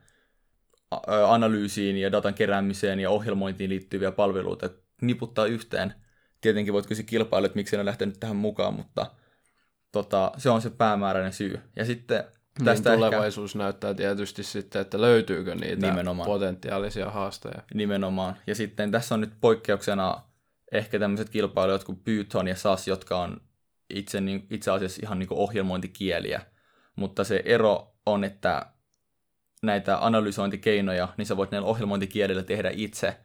[1.27, 4.71] analyysiin ja datan keräämiseen ja ohjelmointiin liittyviä palveluita
[5.03, 5.95] niputtaa yhteen.
[6.47, 9.07] Tietenkin voit kysyä kilpailijat, miksi ne on lähtenyt tähän mukaan, mutta
[9.93, 11.61] tota, se on se päämääräinen syy.
[11.77, 12.25] Ja sitten
[12.59, 13.59] niin, tästä niin tulevaisuus ehkä...
[13.59, 16.27] näyttää tietysti sitten, että löytyykö niitä Nimenomaan.
[16.27, 17.63] potentiaalisia haasteja.
[17.75, 18.37] Nimenomaan.
[18.47, 20.23] Ja sitten tässä on nyt poikkeuksena
[20.73, 23.41] ehkä tämmöiset kilpailijat kuin Python ja SAS, jotka on
[23.91, 26.43] itse, niin, itse asiassa ihan niin ohjelmointikieliä.
[26.97, 28.67] Mutta se ero on, että
[29.63, 33.17] näitä analysointikeinoja, niin sä voit näillä ohjelmointikielillä tehdä itse,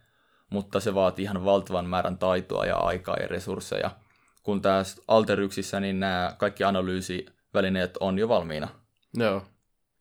[0.52, 3.92] mutta se vaatii ihan valtavan määrän taitoa ja aikaa ja resursseja
[4.44, 8.68] kun tässä Alteryxissä niin nämä kaikki analyysivälineet on jo valmiina.
[9.14, 9.46] Joo.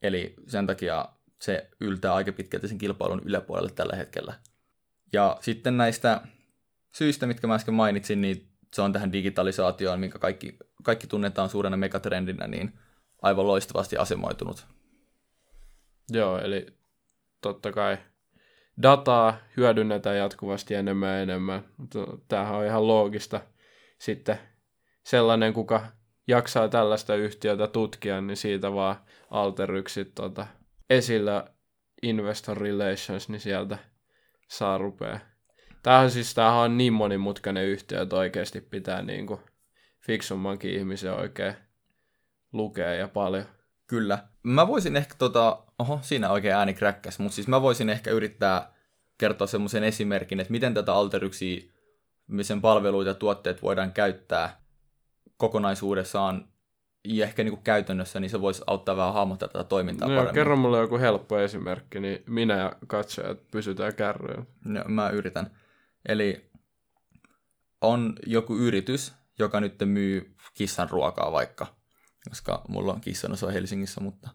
[0.03, 1.09] Eli sen takia
[1.41, 4.35] se yltää aika pitkälti sen kilpailun yläpuolelle tällä hetkellä.
[5.13, 6.21] Ja sitten näistä
[6.95, 11.77] syistä, mitkä mä äsken mainitsin, niin se on tähän digitalisaatioon, minkä kaikki, kaikki tunnetaan suurena
[11.77, 12.79] megatrendinä, niin
[13.23, 14.67] aivan loistavasti asemoitunut.
[16.11, 16.67] Joo, eli
[17.41, 17.99] totta kai
[18.83, 21.65] dataa hyödynnetään jatkuvasti enemmän ja enemmän.
[22.29, 23.41] Tämähän on ihan loogista
[23.99, 24.39] sitten
[25.05, 25.87] sellainen, kuka
[26.29, 28.97] jaksaa tällaista yhtiötä tutkia, niin siitä vaan
[29.31, 30.47] alteryksit tuota,
[30.91, 31.45] esillä
[32.03, 33.79] investor relations, niin sieltä
[34.49, 35.21] saa rupea.
[35.83, 39.41] Tämähän siis tämähän on niin monimutkainen yhtiö, että oikeasti pitää niin kuin
[40.07, 41.55] fiksummankin ihmisen oikein
[42.53, 43.45] lukea ja paljon.
[43.87, 44.19] Kyllä.
[44.43, 48.73] Mä voisin ehkä tota, oho, siinä oikein ääni kräkkäs, mutta siis mä voisin ehkä yrittää
[49.19, 51.61] kertoa semmoisen esimerkin, että miten tätä alteryksiä
[52.43, 54.61] sen palveluita ja tuotteet voidaan käyttää
[55.37, 56.49] kokonaisuudessaan
[57.05, 60.35] ja ehkä niin kuin käytännössä, niin se voisi auttaa vähän hahmottaa tätä toimintaa no, paremmin.
[60.35, 64.47] Kerro mulle joku helppo esimerkki, niin minä ja katsojat pysytään kärryyn.
[64.65, 65.51] No, mä yritän.
[66.09, 66.51] Eli
[67.81, 71.67] on joku yritys, joka nyt myy kissan ruokaa vaikka,
[72.29, 74.31] koska mulla on kissan osa Helsingissä, mutta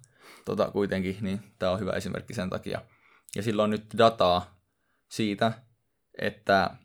[0.45, 2.81] tota, kuitenkin, niin tämä on hyvä esimerkki sen takia.
[3.35, 4.59] Ja silloin on nyt dataa
[5.09, 5.51] siitä,
[6.21, 6.75] että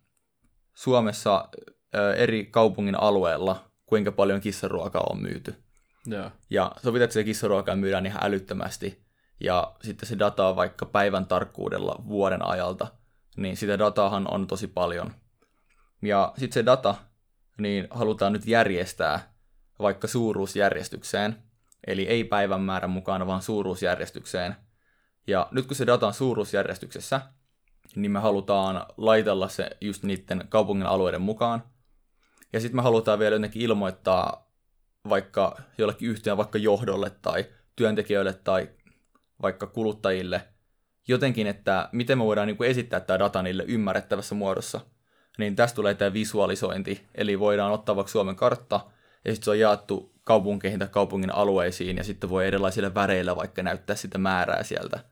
[0.75, 1.49] Suomessa
[1.95, 5.55] ö, eri kaupungin alueella, kuinka paljon kissaruokaa on myyty.
[6.07, 6.31] Joo.
[6.51, 9.05] Ja sovit, että se kissaruokaa myydään ihan älyttömästi,
[9.41, 12.87] ja sitten se data on vaikka päivän tarkkuudella vuoden ajalta,
[13.37, 15.15] niin sitä dataahan on tosi paljon.
[16.03, 16.95] Ja sitten se data,
[17.59, 19.35] niin halutaan nyt järjestää
[19.79, 21.50] vaikka suuruusjärjestykseen,
[21.87, 24.57] eli ei päivän määrän mukaan, vaan suuruusjärjestykseen.
[25.27, 27.21] Ja nyt kun se data on suuruusjärjestyksessä,
[27.97, 31.63] niin me halutaan laitella se just niiden kaupungin alueiden mukaan.
[32.53, 34.51] Ja sitten me halutaan vielä jotenkin ilmoittaa
[35.09, 37.45] vaikka jollekin yhtiön vaikka johdolle tai
[37.77, 38.69] työntekijöille tai
[39.43, 40.49] vaikka kuluttajille
[41.09, 44.81] jotenkin, että miten me voidaan niin kuin esittää tämä data niille ymmärrettävässä muodossa.
[45.39, 48.81] Niin tästä tulee tämä visualisointi, eli voidaan ottaa vaikka Suomen kartta,
[49.25, 53.63] ja sitten se on jaettu kaupunkeihin tai kaupungin alueisiin, ja sitten voi erilaisilla väreillä vaikka
[53.63, 55.05] näyttää sitä määrää sieltä.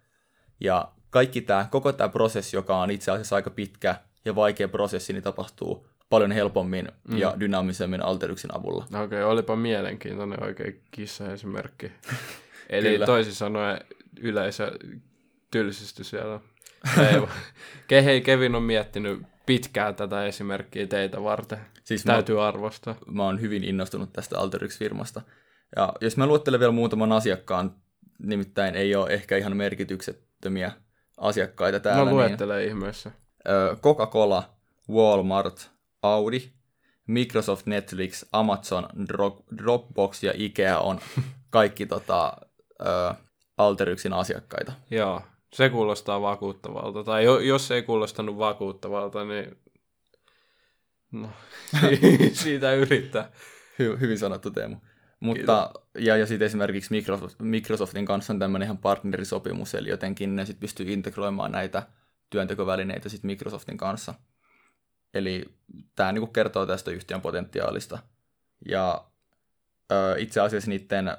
[0.60, 5.12] Ja kaikki tämä, koko tämä prosessi, joka on itse asiassa aika pitkä ja vaikea prosessi,
[5.12, 7.18] niin tapahtuu paljon helpommin mm.
[7.18, 8.84] ja dynaamisemmin Alteryksin avulla.
[8.84, 11.92] Okei, okay, olipa mielenkiintoinen oikein kissa-esimerkki.
[12.68, 13.06] Eli Kyllä.
[13.06, 13.80] toisin sanoen
[14.20, 14.72] yleisö
[15.50, 16.40] tylsisty siellä.
[17.90, 21.58] Ei, hei, Kevin on miettinyt pitkään tätä esimerkkiä teitä varten.
[21.84, 22.94] Siis Täytyy mä, arvostaa.
[23.06, 25.22] Mä oon hyvin innostunut tästä Alteryx-firmasta.
[25.76, 27.74] Ja jos mä luettelen vielä muutaman asiakkaan,
[28.18, 30.72] nimittäin ei ole ehkä ihan merkityksettömiä
[31.16, 32.04] asiakkaita täällä.
[32.04, 33.10] No luettele niin, ihmeessä.
[33.82, 34.42] Coca-Cola,
[34.90, 35.70] Walmart,
[36.02, 36.42] Audi,
[37.06, 38.88] Microsoft, Netflix, Amazon,
[39.58, 41.00] Dropbox ja Ikea on
[41.50, 42.32] kaikki tota,
[43.58, 44.72] Alteryxin asiakkaita.
[44.90, 47.04] Joo, se kuulostaa vakuuttavalta.
[47.04, 49.58] Tai jos ei kuulostanut vakuuttavalta, niin
[51.12, 51.30] no,
[52.32, 53.30] siitä yrittää.
[53.78, 54.76] Hy- hyvin sanottu Teemu.
[55.20, 60.46] Mutta, ja, ja sitten esimerkiksi Microsoft, Microsoftin kanssa on tämmöinen ihan partnerisopimus, eli jotenkin ne
[60.46, 61.82] sitten pystyy integroimaan näitä
[62.30, 64.14] työntekovälineitä sitten Microsoftin kanssa.
[65.14, 65.44] Eli
[65.94, 67.98] tämä niinku kertoo tästä yhtiön potentiaalista.
[68.68, 69.04] Ja
[69.92, 71.16] ö, itse asiassa niiden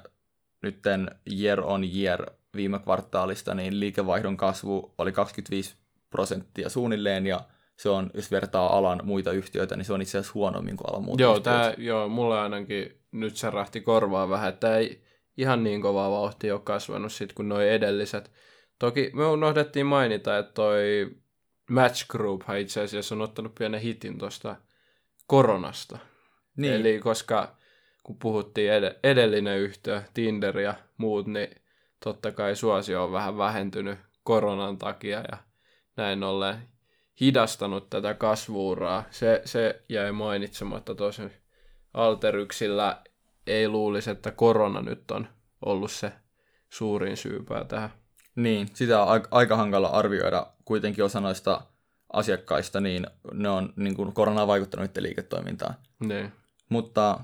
[0.62, 5.76] nytten year on year viime kvartaalista, niin liikevaihdon kasvu oli 25
[6.10, 7.40] prosenttia suunnilleen, ja
[7.76, 11.04] se on, jos vertaa alan muita yhtiöitä, niin se on itse asiassa huonommin kuin alan
[11.04, 11.40] muita joo.
[11.40, 15.02] Tää, joo, mulle ainakin nyt se rähti korvaa vähän, että ei
[15.36, 18.30] ihan niin kovaa vauhtia ole kasvanut sit kuin nuo edelliset.
[18.78, 21.10] Toki me unohdettiin mainita, että toi
[21.70, 24.56] Match Group itse asiassa on ottanut pienen hitin tuosta
[25.26, 25.98] koronasta.
[26.56, 26.72] Niin.
[26.72, 27.56] Eli koska
[28.02, 31.48] kun puhuttiin ed- edellinen yhtiö, Tinder ja muut, niin
[32.04, 35.38] totta kai suosio on vähän vähentynyt koronan takia ja
[35.96, 36.68] näin ollen
[37.20, 39.04] hidastanut tätä kasvuuraa.
[39.10, 41.22] Se, se jäi mainitsematta tosi
[41.94, 43.02] Alteryksillä
[43.46, 45.28] ei luulisi, että korona nyt on
[45.64, 46.12] ollut se
[46.68, 47.90] suurin syypää tähän.
[48.36, 50.46] Niin, sitä on aika hankala arvioida.
[50.64, 51.60] Kuitenkin osa noista
[52.12, 55.74] asiakkaista, niin ne on niin kuin korona vaikuttanut niiden liiketoimintaan.
[56.00, 56.32] Niin.
[56.68, 57.20] Mutta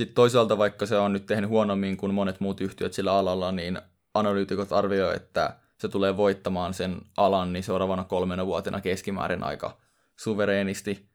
[0.00, 3.80] sitten toisaalta, vaikka se on nyt tehnyt huonommin kuin monet muut yhtiöt sillä alalla, niin
[4.14, 9.76] analyytikot arvioivat, että se tulee voittamaan sen alan niin seuraavana kolmena vuotena keskimäärin aika
[10.16, 11.06] suvereenisti.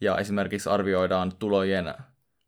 [0.00, 1.94] Ja esimerkiksi arvioidaan tulojen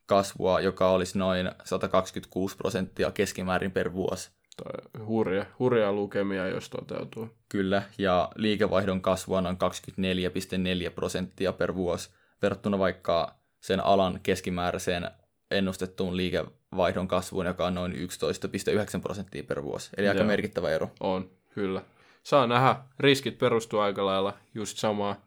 [0.07, 4.31] kasvua, joka olisi noin 126 prosenttia keskimäärin per vuosi.
[4.57, 7.29] Tai hurja, hurja lukemia, jos toteutuu.
[7.49, 12.11] Kyllä, ja liikevaihdon kasvu on 24,4 prosenttia per vuosi,
[12.43, 15.11] verrattuna vaikka sen alan keskimääräiseen
[15.51, 19.91] ennustettuun liikevaihdon kasvuun, joka on noin 11,9 prosenttia per vuosi.
[19.97, 20.27] Eli aika Joo.
[20.27, 20.91] merkittävä ero.
[21.01, 21.83] On, kyllä.
[22.23, 25.27] Saa nähdä, riskit perustuu aika lailla just samaa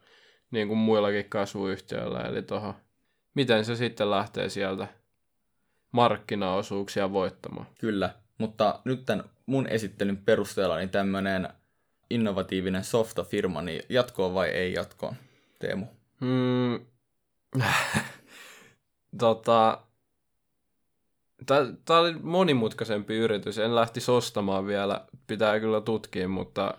[0.51, 2.73] niin kuin muillakin kasvuyhtiöillä, eli tuohon,
[3.35, 4.87] miten se sitten lähtee sieltä
[5.91, 7.67] markkinaosuuksia voittamaan.
[7.79, 11.49] Kyllä, mutta nyt tämän mun esittelyn perusteella niin tämmöinen
[12.09, 15.15] innovatiivinen softafirma, niin jatkoon vai ei jatkoon,
[15.59, 15.85] Teemu?
[16.21, 16.85] Hmm.
[19.19, 19.81] tota,
[21.45, 23.57] Tämä oli monimutkaisempi yritys.
[23.57, 25.05] En lähti ostamaan vielä.
[25.27, 26.73] Pitää kyllä tutkia, mutta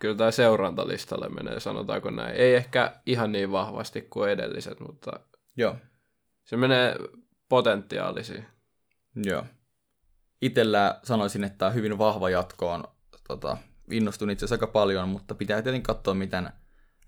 [0.00, 2.36] kyllä tämä seurantalistalle menee, sanotaanko näin.
[2.36, 5.20] Ei ehkä ihan niin vahvasti kuin edelliset, mutta
[5.56, 5.76] Joo.
[6.44, 6.96] se menee
[7.48, 8.46] potentiaalisiin.
[9.24, 9.44] Joo.
[10.42, 12.84] Itellä sanoisin, että tämä hyvin vahva jatko on,
[13.28, 13.56] tota,
[13.90, 16.50] innostun itse asiassa aika paljon, mutta pitää tietenkin katsoa, miten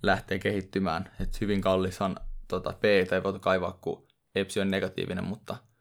[0.03, 1.11] lähtee kehittymään.
[1.21, 2.17] Et hyvin kallishan
[2.49, 5.57] tota, P ei voitu kaivaa, kun EPSI on negatiivinen, mutta–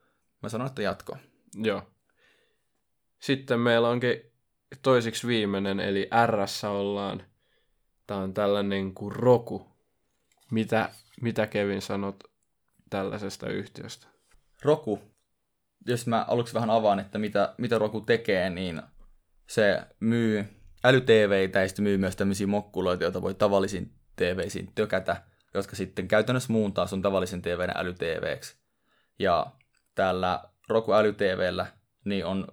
[0.41, 1.17] Mä sanon, että jatko.
[1.56, 1.82] Joo.
[3.19, 4.21] Sitten meillä onkin
[4.82, 7.23] toisiksi viimeinen, eli R ollaan.
[8.08, 9.67] Tämä on tällainen kuin Roku.
[10.51, 10.89] Mitä,
[11.21, 12.23] mitä Kevin sanot
[12.89, 14.08] tällaisesta yhtiöstä?
[14.62, 14.99] Roku.
[15.88, 18.82] Jos mä aluksi vähän avaan, että mitä, mitä Roku tekee, niin
[19.47, 20.45] se myy
[20.84, 25.23] äly-TVitä ja sitten myy myös tämmöisiä mokkuloita, joita voi tavallisiin TVisiin tökätä
[25.54, 28.56] jotka sitten käytännössä muuntaa sun tavallisen TVn äly-TVksi.
[29.19, 29.51] Ja
[29.95, 31.65] täällä Roku äly-TVllä
[32.06, 32.47] niin on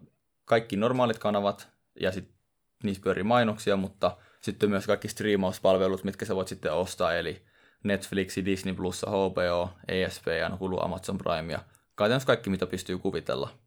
[0.44, 1.68] kaikki normaalit kanavat,
[2.01, 2.35] ja sitten
[2.83, 7.42] niissä pyörii mainoksia, mutta sitten myös kaikki striimauspalvelut, mitkä sä voit sitten ostaa, eli
[7.85, 11.59] Netflix, Disney HBO, ESPN, Hulu, Amazon Prime ja
[11.98, 13.59] käytännössä kaikki, mitä pystyy kuvitella.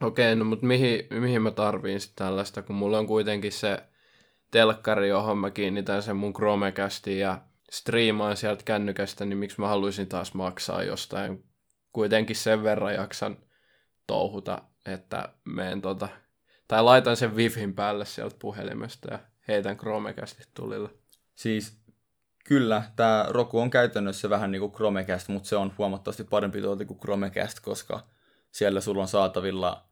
[0.00, 3.82] Okei, no mutta mihin, mihin mä tarviin sitten tällaista, kun mulla on kuitenkin se
[4.50, 7.38] telkkari, johon mä kiinnitän sen mun Chromecastiin ja
[7.70, 11.44] striimaan sieltä kännykästä, niin miksi mä haluaisin taas maksaa jostain.
[11.96, 13.36] Kuitenkin sen verran jaksan
[14.06, 16.08] touhuta, että meen tota,
[16.68, 20.88] tai laitan sen Wifin päälle sieltä puhelimesta ja heitän Chromecastit tulille.
[21.34, 21.78] Siis
[22.44, 26.84] kyllä, tämä Roku on käytännössä vähän niin kuin Chromecast, mutta se on huomattavasti parempi tuote
[26.84, 28.06] kuin Chromecast, koska
[28.50, 29.88] siellä sulla on saatavilla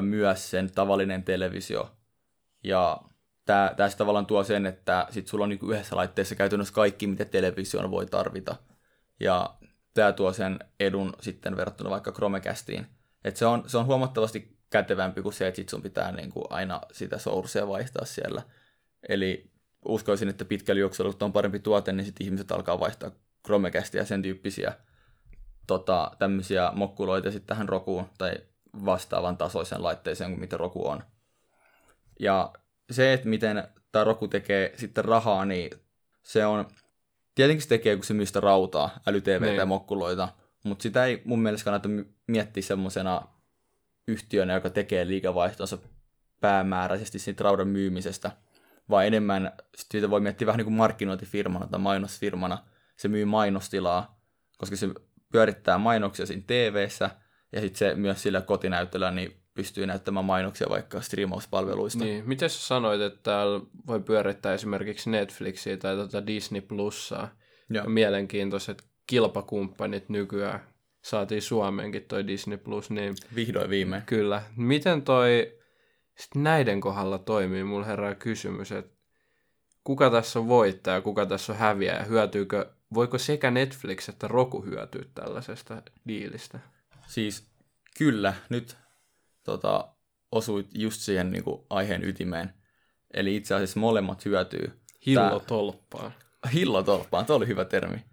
[0.00, 1.90] myös sen tavallinen televisio.
[2.64, 3.00] Ja
[3.44, 7.24] tämä tässä tavallaan tuo sen, että sit sulla on niin yhdessä laitteessa käytännössä kaikki, mitä
[7.24, 8.56] televisioon voi tarvita.
[9.20, 9.54] Ja
[9.94, 12.86] tämä tuo sen edun sitten verrattuna vaikka Chromecastiin.
[13.24, 16.44] Et se, on, se on huomattavasti kätevämpi kuin se, että sit sun pitää niin kuin
[16.50, 18.42] aina sitä sourcea vaihtaa siellä.
[19.08, 19.50] Eli
[19.88, 23.10] uskoisin, että pitkällä juoksulla, kun on parempi tuote, niin sitten ihmiset alkaa vaihtaa
[23.44, 24.72] Chromecastia ja sen tyyppisiä
[25.66, 28.34] tota, tämmöisiä mokkuloita sitten tähän Rokuun tai
[28.84, 31.02] vastaavan tasoisen laitteeseen kuin mitä Roku on.
[32.20, 32.52] Ja
[32.90, 35.70] se, että miten tämä Roku tekee sitten rahaa, niin
[36.22, 36.68] se on,
[37.34, 39.56] tietenkin se tekee, kun se myy sitä rautaa, äly-TV niin.
[39.56, 40.28] ja mokkuloita,
[40.64, 41.88] mutta sitä ei mun mielestä kannata
[42.26, 43.22] miettiä semmoisena
[44.08, 45.78] yhtiönä, joka tekee liikevaihtonsa
[46.40, 48.30] päämääräisesti siitä raudan myymisestä,
[48.90, 52.58] vaan enemmän siitä voi miettiä vähän niin kuin markkinointifirmana tai mainosfirmana.
[52.96, 54.20] Se myy mainostilaa,
[54.58, 54.88] koska se
[55.32, 56.88] pyörittää mainoksia siinä tv
[57.52, 62.04] ja sitten se myös sillä kotinäyttöllä niin pystyy näyttämään mainoksia vaikka striimauspalveluista.
[62.04, 67.28] Niin, miten sä sanoit, että täällä voi pyörittää esimerkiksi Netflixiä tai tuota Disney Plussaa?
[67.70, 70.60] Ja mielenkiintoiset kilpakumppanit nykyään.
[71.02, 73.14] Saatiin Suomeenkin toi Disney Plus, niin...
[73.34, 74.02] Vihdoin viimein.
[74.06, 74.42] Kyllä.
[74.56, 75.58] Miten toi
[76.18, 77.64] sitten näiden kohdalla toimii?
[77.64, 78.94] Mulla herää kysymys, että
[79.84, 85.04] kuka tässä on voittaja, kuka tässä on häviäjä, hyötyykö, voiko sekä Netflix että Roku hyötyä
[85.14, 86.58] tällaisesta diilistä?
[87.06, 87.46] Siis
[87.98, 88.76] kyllä, nyt
[89.44, 89.88] tota,
[90.32, 92.54] osuit just siihen niin kuin, aiheen ytimeen.
[93.14, 94.80] Eli itse asiassa molemmat hyötyy.
[95.06, 96.12] Hillotolppaan.
[96.12, 96.50] Tää...
[96.52, 98.04] Hillotolppaan, tuo oli hyvä termi.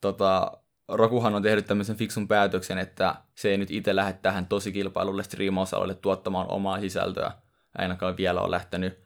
[0.00, 0.52] Tota,
[0.88, 5.22] Rokuhan on tehnyt tämmöisen fiksun päätöksen, että se ei nyt itse lähde tähän tosi kilpailulle
[5.22, 7.32] striimausaloille tuottamaan omaa sisältöä.
[7.78, 8.98] Ainakaan vielä ole lähtenyt,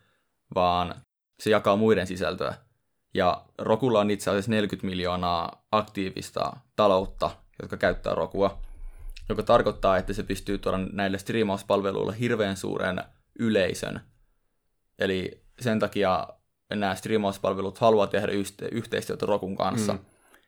[0.55, 0.95] vaan
[1.41, 2.55] se jakaa muiden sisältöä.
[3.15, 7.31] Ja Rokulla on itse asiassa 40 miljoonaa aktiivista taloutta,
[7.63, 8.63] jotka käyttää Rokua
[9.33, 13.05] joka tarkoittaa, että se pystyy tuoda näille striimauspalveluille hirveän suuren
[13.39, 14.01] yleisön.
[14.99, 16.29] Eli sen takia
[16.71, 18.33] nämä striimauspalvelut haluaa tehdä
[18.73, 19.93] yhteistyötä Rokun kanssa.
[19.93, 19.99] Mm.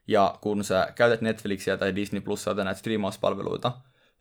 [0.09, 3.73] Ja kun sä käytät Netflixiä tai Disney Plusaa tai näitä striimauspalveluita,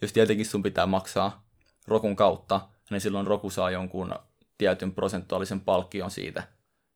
[0.01, 1.47] jos tietenkin sun pitää maksaa
[1.87, 4.15] Rokun kautta, niin silloin Roku saa jonkun
[4.57, 6.43] tietyn prosentuaalisen palkkion siitä.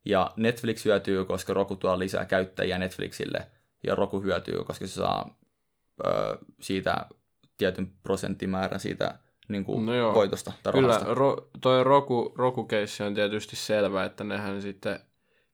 [0.05, 3.47] Ja Netflix hyötyy, koska Roku tuo lisää käyttäjiä Netflixille,
[3.83, 5.39] ja Roku hyötyy, koska se saa
[6.05, 7.05] ö, siitä
[7.57, 10.13] tietyn prosenttimäärän siitä niin kuin no joo.
[10.13, 12.67] voitosta tai Kyllä, ro, toi Roku, roku
[13.05, 14.99] on tietysti selvä, että nehän sitten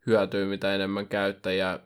[0.08, 1.80] hyötyy mitä enemmän käyttäjiä.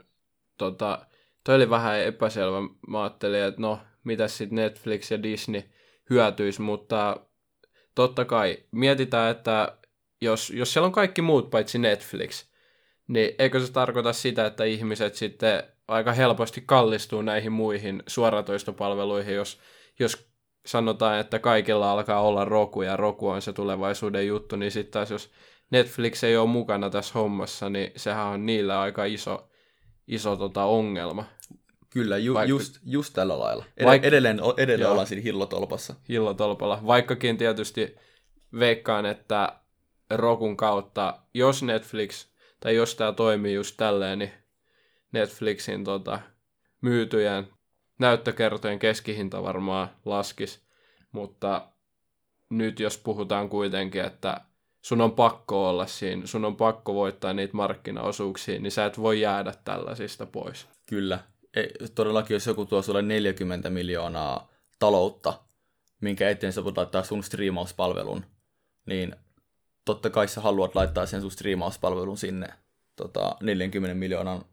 [0.58, 1.06] Tota,
[1.44, 2.58] toi oli vähän epäselvä.
[2.88, 5.64] Mä ajattelin, että no, mitä sitten Netflix ja Disney
[6.10, 7.18] hyötyisi, mutta
[7.96, 9.78] totta kai mietitään, että
[10.22, 12.46] jos, jos siellä on kaikki muut paitsi Netflix,
[13.08, 19.60] niin eikö se tarkoita sitä, että ihmiset sitten aika helposti kallistuu näihin muihin suoratoistopalveluihin, jos
[20.00, 20.28] jos
[20.66, 25.12] sanotaan, että kaikilla alkaa olla Roku ja Roku on se tulevaisuuden juttu, niin sitten taas
[25.12, 25.32] jos
[25.72, 29.50] Netflix ei ole mukana tässä hommassa, niin sehän on niillä aika iso,
[30.08, 31.26] iso tota ongelma.
[31.90, 33.66] Kyllä, ju, Vaikka, just, just tällä lailla.
[33.78, 35.96] Ed- Vaik- edelleen edelleen joo, ollaan siinä hillotolpassa.
[36.10, 36.80] Hillotolpalla.
[36.86, 37.96] Vaikkakin tietysti
[38.60, 39.60] veikkaan, että
[40.10, 42.28] Rokun kautta, jos Netflix,
[42.60, 44.32] tai jos tämä toimii just tälleen, niin
[45.12, 46.20] Netflixin tota,
[46.82, 47.48] myytyjen
[48.00, 50.60] näyttökertojen keskihinta varmaan laskisi,
[51.12, 51.68] mutta
[52.50, 54.42] nyt jos puhutaan kuitenkin, että
[54.82, 59.22] sun on pakko olla siinä, sun on pakko voittaa niitä markkinaosuuksia, niin sä et voi
[59.22, 60.68] jäädä tällaisista pois.
[60.86, 61.20] Kyllä.
[61.56, 65.40] Ei, todellakin, jos joku tuo sulle 40 miljoonaa taloutta,
[66.02, 68.26] minkä eteen sä voit laittaa sun striimauspalvelun,
[68.86, 69.16] niin
[69.86, 72.48] totta kai sä haluat laittaa sen sun striimauspalvelun sinne
[72.96, 74.46] tota, 40 miljoonan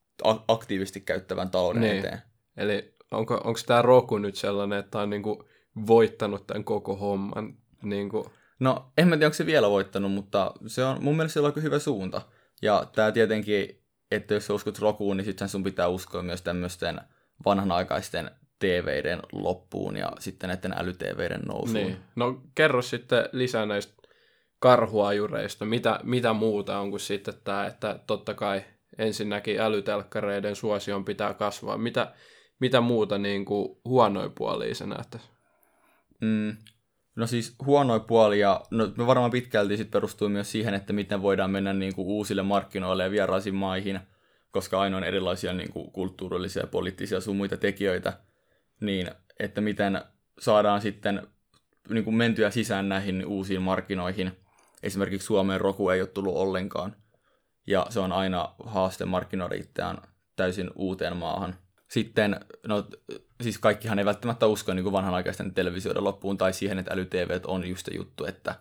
[0.48, 1.98] aktiivisesti käyttävän talouden niin.
[1.98, 2.22] eteen.
[2.56, 5.44] Eli onko, onko tämä Roku nyt sellainen, että on niinku
[5.86, 7.54] voittanut tämän koko homman?
[7.82, 8.26] Niinku...
[8.60, 11.46] No, en mä tiedä, onko se vielä voittanut, mutta se on mun mielestä se on
[11.46, 12.22] aika hyvä suunta.
[12.62, 17.00] Ja tämä tietenkin että jos sä uskot rokuun, niin sitten sun pitää uskoa myös tämmöisten
[17.44, 21.74] vanhanaikaisten TViden loppuun ja sitten näiden äly-TViden nousuun.
[21.74, 21.96] Niin.
[22.16, 23.94] No kerro sitten lisää näistä
[24.58, 28.64] karhuajureista, mitä, mitä muuta on kuin sitten tämä, että totta kai
[28.98, 31.78] ensinnäkin älytelkkareiden suosion pitää kasvaa.
[31.78, 32.14] Mitä,
[32.60, 35.20] mitä muuta niin kuin huonoja puolia sä näette?
[36.20, 36.56] Mm,
[37.16, 41.50] no siis huonoja puolia, no me varmaan pitkälti sit perustuu myös siihen, että miten voidaan
[41.50, 44.00] mennä niin kuin uusille markkinoille ja vieraisiin maihin,
[44.50, 48.12] koska aina on erilaisia niin kuin kulttuurillisia ja poliittisia sun muita tekijöitä,
[48.80, 50.02] niin että miten
[50.40, 51.26] saadaan sitten
[51.88, 54.32] niin kuin mentyä sisään näihin uusiin markkinoihin.
[54.82, 56.96] Esimerkiksi Suomeen Roku ei ole tullut ollenkaan,
[57.66, 59.98] ja se on aina haaste markkinoida itseään
[60.36, 61.56] täysin uuteen maahan.
[61.88, 62.88] Sitten, no
[63.42, 67.08] siis kaikkihan ei välttämättä usko niin kuin vanhanaikaisten televisioiden loppuun tai siihen, että äly
[67.46, 68.54] on just se juttu, että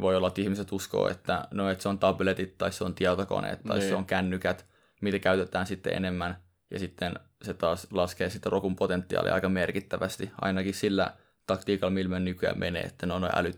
[0.00, 3.62] voi olla, että ihmiset uskoo, että, no, että se on tabletit tai se on tietokoneet
[3.62, 3.88] tai niin.
[3.88, 4.66] se on kännykät,
[5.00, 6.42] mitä käytetään sitten enemmän.
[6.70, 11.14] Ja sitten se taas laskee sitä rokun potentiaalia aika merkittävästi, ainakin sillä
[11.46, 13.52] taktiikalla, millä me nykyään menee, että ne on äly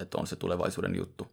[0.00, 1.32] että on se tulevaisuuden juttu.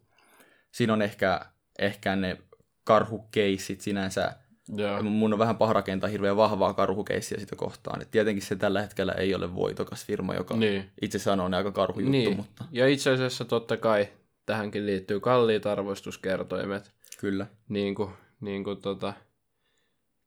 [0.72, 1.40] Siinä on ehkä,
[1.78, 2.38] ehkä ne
[2.84, 4.36] karhukeissit sinänsä.
[4.78, 5.02] Yeah.
[5.02, 8.02] Mun on vähän paha rakentaa hirveän vahvaa karhukeissiä sitä kohtaan.
[8.02, 10.90] Et tietenkin se tällä hetkellä ei ole voitokas firma, joka niin.
[11.02, 12.10] itse sanoo ne aika karhujuttu.
[12.10, 12.36] Niin.
[12.36, 12.64] Mutta...
[12.72, 14.08] Ja itse asiassa totta kai
[14.46, 16.92] tähänkin liittyy kalliit arvostuskertoimet.
[17.20, 17.46] Kyllä.
[17.68, 18.10] Niin kuin,
[18.40, 19.12] niin kuin tota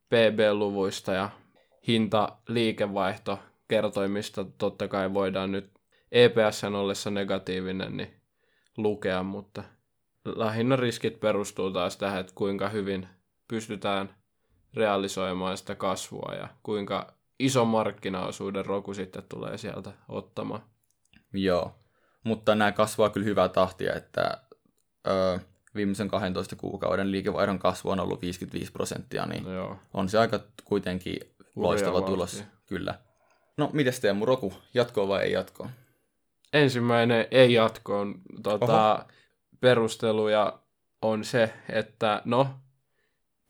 [0.08, 1.30] PB-luvuista ja
[1.88, 3.38] hinta liikevaihto
[3.68, 5.70] kertoimista totta kai voidaan nyt
[6.12, 8.14] EPSn ollessa negatiivinen niin
[8.76, 9.64] lukea, mutta
[10.24, 13.08] lähinnä riskit perustuu taas tähän, että kuinka hyvin
[13.48, 14.19] pystytään
[14.74, 20.62] realisoimaan sitä kasvua ja kuinka iso markkinaosuuden Roku sitten tulee sieltä ottamaan.
[21.32, 21.74] Joo,
[22.24, 24.40] mutta nämä kasvaa kyllä hyvää tahtia, että
[25.06, 25.38] ö,
[25.74, 29.76] viimeisen 12 kuukauden liikevaihdon kasvu on ollut 55 prosenttia, niin Joo.
[29.94, 31.20] on se aika kuitenkin
[31.56, 32.44] loistava tulos.
[32.66, 32.94] Kyllä.
[33.56, 35.70] No, mites Teemu, Roku, jatkoa vai ei jatkoa?
[36.52, 38.14] Ensimmäinen ei jatkoon.
[38.42, 39.06] Tuota,
[39.60, 40.58] perusteluja
[41.02, 42.48] on se, että no,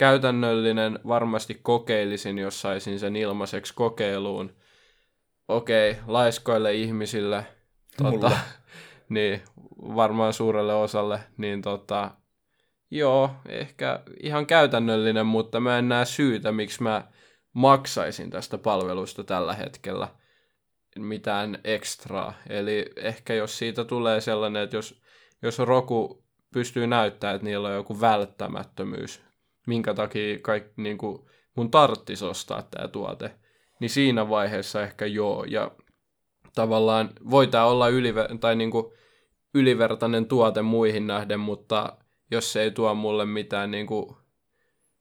[0.00, 4.56] käytännöllinen varmasti kokeilisin, jos saisin sen ilmaiseksi kokeiluun.
[5.48, 7.46] Okei, laiskoille ihmisille,
[8.02, 8.30] tota,
[9.08, 9.42] niin
[9.78, 12.10] varmaan suurelle osalle, niin tota,
[12.90, 17.04] joo, ehkä ihan käytännöllinen, mutta mä en näe syytä, miksi mä
[17.52, 20.08] maksaisin tästä palvelusta tällä hetkellä
[20.98, 22.32] mitään ekstraa.
[22.48, 25.02] Eli ehkä jos siitä tulee sellainen, että jos,
[25.42, 29.29] jos Roku pystyy näyttämään, että niillä on joku välttämättömyys,
[29.66, 33.34] minkä takia kaikki, niin kuin, mun tarttisi ostaa tämä tuote,
[33.80, 35.44] niin siinä vaiheessa ehkä joo.
[35.44, 35.70] Ja
[36.54, 38.92] tavallaan voi tämä olla yliver- tai niin kuin
[39.54, 41.96] ylivertainen tuote muihin nähden, mutta
[42.30, 44.16] jos se ei tuo mulle mitään niin kuin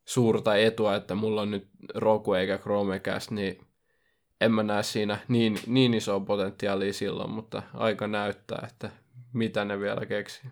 [0.06, 3.68] suurta etua, että mulla on nyt Roku eikä Chromecast, niin
[4.42, 8.90] en mä näe siinä niin, niin isoa potentiaalia silloin, mutta aika näyttää, että
[9.34, 10.50] mitä ne vielä keksii.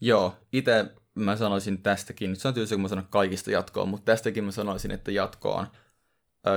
[0.00, 0.84] Joo, itse
[1.18, 4.90] mä sanoisin tästäkin, se on tietysti kun mä sanon kaikista jatkoa, mutta tästäkin mä sanoisin,
[4.90, 5.66] että jatkoon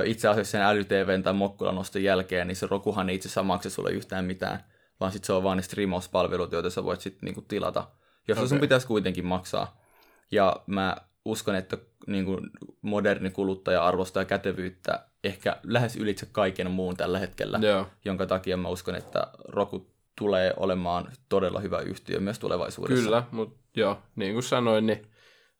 [0.04, 3.70] itse asiassa sen älyTVn tai Mokkulan noston jälkeen, niin se Rokuhan ei itse asiassa maksa
[3.70, 4.64] sulle yhtään mitään,
[5.00, 7.88] vaan sitten se on vaan ne streamauspalvelut, joita sä voit sitten niinku tilata,
[8.28, 8.48] jos okay.
[8.48, 9.82] sun pitäisi kuitenkin maksaa.
[10.30, 12.40] Ja mä uskon, että niinku
[12.82, 17.86] moderni kuluttaja arvostaa kätevyyttä ehkä lähes ylitse kaiken muun tällä hetkellä, Joo.
[18.04, 23.04] jonka takia mä uskon, että Roku tulee olemaan todella hyvä yhtiö myös tulevaisuudessa.
[23.04, 25.06] Kyllä, mutta joo, niin kuin sanoin, niin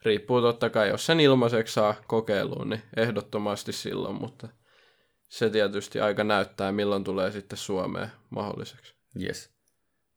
[0.05, 4.48] riippuu totta kai, jos sen ilmaiseksi saa kokeiluun, niin ehdottomasti silloin, mutta
[5.28, 8.94] se tietysti aika näyttää, milloin tulee sitten Suomeen mahdolliseksi.
[9.22, 9.50] Yes.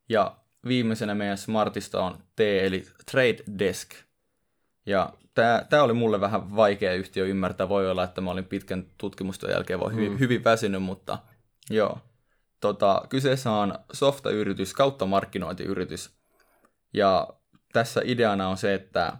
[0.08, 0.36] Ja
[0.68, 3.94] viimeisenä meidän Smartista on T, eli Trade Desk.
[4.86, 5.12] Ja
[5.70, 7.68] tämä oli mulle vähän vaikea yhtiö ymmärtää.
[7.68, 10.18] Voi olla, että mä olin pitkän tutkimustyön jälkeen vaan hyvin, mm.
[10.18, 11.18] hyvin väsynyt, mutta
[11.70, 11.98] joo.
[12.66, 16.10] Tota, kyseessä on softayritys kautta markkinointiyritys.
[16.94, 17.28] Ja
[17.72, 19.12] tässä ideana on se, että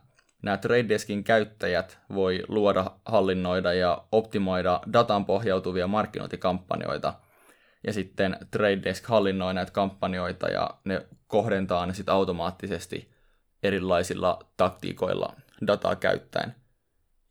[0.42, 7.14] nämä Trade Deskin käyttäjät voi luoda, hallinnoida ja optimoida datan pohjautuvia markkinointikampanjoita.
[7.86, 13.11] Ja sitten Trade Desk hallinnoi näitä kampanjoita ja ne kohdentaa ne sitten automaattisesti
[13.62, 15.36] erilaisilla taktiikoilla
[15.66, 16.55] dataa käyttäen.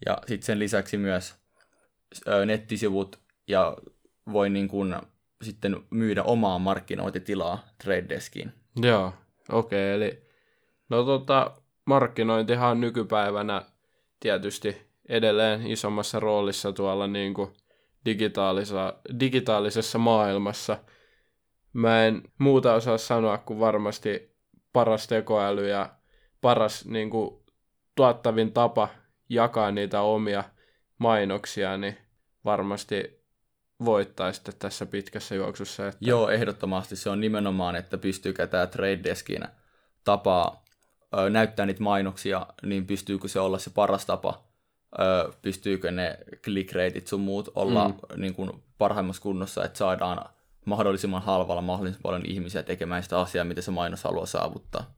[0.06, 1.36] Ja sitten sen lisäksi myös
[2.46, 3.78] nettisivut ja
[4.32, 4.96] voi niin kuin
[5.42, 8.52] sitten myydä omaa markkinointitilaa Trade Deskiin.
[8.82, 9.14] Joo,
[9.52, 10.24] okei, okay, eli
[10.90, 11.52] no tota,
[11.86, 13.62] markkinointihan nykypäivänä
[14.20, 17.54] tietysti edelleen isommassa roolissa tuolla niin kuin
[19.20, 20.78] digitaalisessa maailmassa.
[21.74, 24.36] Mä en muuta osaa sanoa kuin varmasti
[24.74, 25.90] paras tekoäly ja
[26.42, 27.44] paras niin kuin,
[27.96, 28.88] tuottavin tapa
[29.30, 30.44] jakaa niitä omia
[30.98, 31.98] mainoksia, niin
[32.46, 33.25] varmasti
[33.86, 35.88] voittaisitte tässä pitkässä juoksussa.
[35.88, 36.00] Että...
[36.02, 39.48] Joo, ehdottomasti se on nimenomaan, että pystyykö tämä Trade Deskin
[40.04, 40.64] tapaa
[41.18, 44.44] ö, näyttää niitä mainoksia, niin pystyykö se olla se paras tapa,
[45.00, 47.96] ö, pystyykö ne click rateit sun muut olla mm.
[48.22, 50.30] niin kuin parhaimmassa kunnossa, että saadaan
[50.66, 54.96] mahdollisimman halvalla mahdollisimman paljon ihmisiä tekemään sitä asiaa, mitä se mainos haluaa saavuttaa.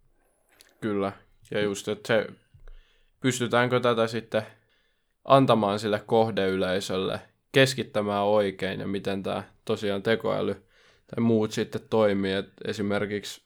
[0.82, 1.12] Kyllä,
[1.52, 2.28] ja just, että se,
[3.20, 4.44] pystytäänkö tätä sitten
[5.26, 7.22] antamaan sille kohdeyleisölle,
[7.58, 10.54] keskittämään oikein ja miten tämä tosiaan tekoäly
[11.08, 12.32] tai muut sitten toimii.
[12.32, 13.44] Et esimerkiksi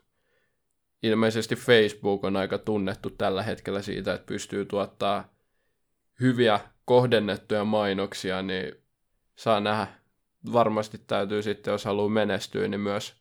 [1.04, 5.34] ilmeisesti Facebook on aika tunnettu tällä hetkellä siitä, että pystyy tuottaa
[6.22, 8.76] hyviä kohdennettuja mainoksia, niin
[9.36, 9.88] saa nähdä.
[10.54, 13.16] Varmasti täytyy sitten, jos haluaa menestyä, niin myös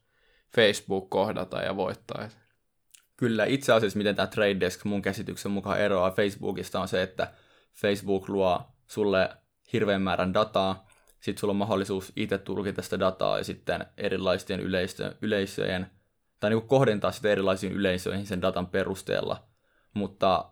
[0.57, 2.29] Facebook kohdata ja voittaa.
[3.17, 7.33] Kyllä, itse asiassa miten tämä Trade Desk mun käsityksen mukaan eroaa Facebookista on se, että
[7.75, 9.29] Facebook luo sulle
[9.73, 10.87] hirveän määrän dataa,
[11.21, 15.91] sitten sulla on mahdollisuus itse tulkita sitä dataa ja sitten erilaisten yleisö, yleisöjen,
[16.41, 19.49] tai niin kohdentaa sitä erilaisiin yleisöihin sen datan perusteella,
[19.95, 20.51] mutta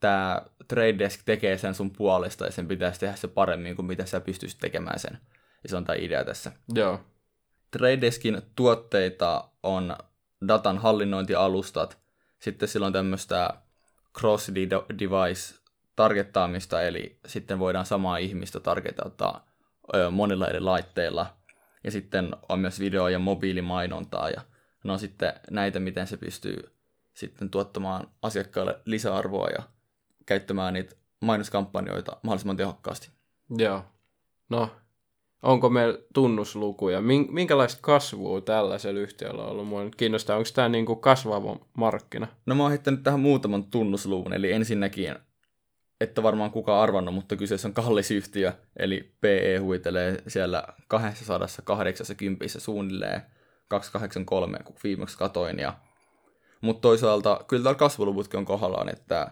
[0.00, 4.06] tämä Trade Desk tekee sen sun puolesta ja sen pitäisi tehdä se paremmin kuin mitä
[4.06, 5.18] sä pystyisit tekemään sen.
[5.62, 6.52] Ja se on tämä idea tässä.
[6.74, 7.00] Joo.
[7.70, 9.96] Trade Deskin tuotteita on
[10.48, 11.98] datan hallinnointialustat,
[12.38, 13.54] sitten sillä on tämmöistä
[14.18, 15.59] cross-device
[16.00, 19.40] targettaamista, eli sitten voidaan samaa ihmistä targetata
[20.10, 21.26] monilla eri laitteilla.
[21.84, 24.40] Ja sitten on myös video- ja mobiilimainontaa, ja
[24.84, 26.72] no sitten näitä, miten se pystyy
[27.14, 29.62] sitten tuottamaan asiakkaille lisäarvoa ja
[30.26, 33.10] käyttämään niitä mainoskampanjoita mahdollisimman tehokkaasti.
[33.58, 33.84] Joo.
[34.48, 34.70] No,
[35.42, 37.00] onko meillä tunnuslukuja?
[37.30, 39.68] Minkälaista kasvua tällaisella yhtiöllä on ollut?
[39.68, 42.26] Mua nyt kiinnostaa, onko tämä niin kuin kasvava markkina?
[42.46, 45.14] No mä oon heittänyt tähän muutaman tunnusluvun, eli ensinnäkin
[46.00, 53.22] että varmaan kukaan arvannut, mutta kyseessä on kallis yhtiö, eli PE huitelee siellä 280 suunnilleen
[53.68, 55.58] 283, kun viimeksi katoin.
[55.58, 55.78] Ja...
[56.60, 59.30] Mutta toisaalta kyllä täällä kasvuluvutkin on kohdallaan, että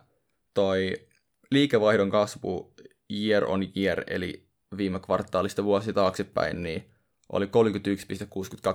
[0.54, 1.08] toi
[1.50, 2.74] liikevaihdon kasvu
[3.12, 6.90] year on year, eli viime kvartaalista vuosi taaksepäin, niin
[7.32, 7.50] oli 31,62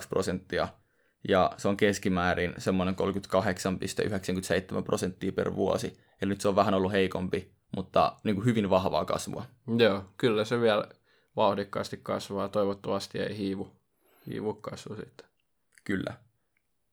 [0.09, 0.67] prosenttia,
[1.27, 2.95] ja se on keskimäärin semmoinen
[4.77, 8.69] 38,97 prosenttia per vuosi, eli nyt se on vähän ollut heikompi, mutta niin kuin hyvin
[8.69, 9.45] vahvaa kasvua.
[9.77, 10.87] Joo, kyllä se vielä
[11.35, 12.49] vauhdikkaasti kasvaa.
[12.49, 13.71] Toivottavasti ei hiivu,
[14.27, 15.27] hiivu kasvu sitten.
[15.83, 16.13] Kyllä.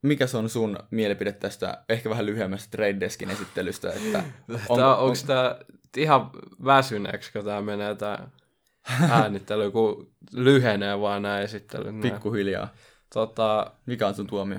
[0.03, 3.93] Mikä on sun mielipide tästä ehkä vähän lyhyemmästä Trade Deskin esittelystä?
[3.93, 4.25] Että
[4.69, 5.27] on, tämä, onko on...
[5.27, 5.59] tämä
[5.97, 6.31] ihan
[6.65, 8.19] väsyneeksi, kun tämä menee tämä
[9.11, 12.01] äänittely, kun lyhenee vaan nämä esittelyt?
[12.01, 12.69] Pikkuhiljaa.
[13.15, 14.59] Tota, Mikä on sun tuomio?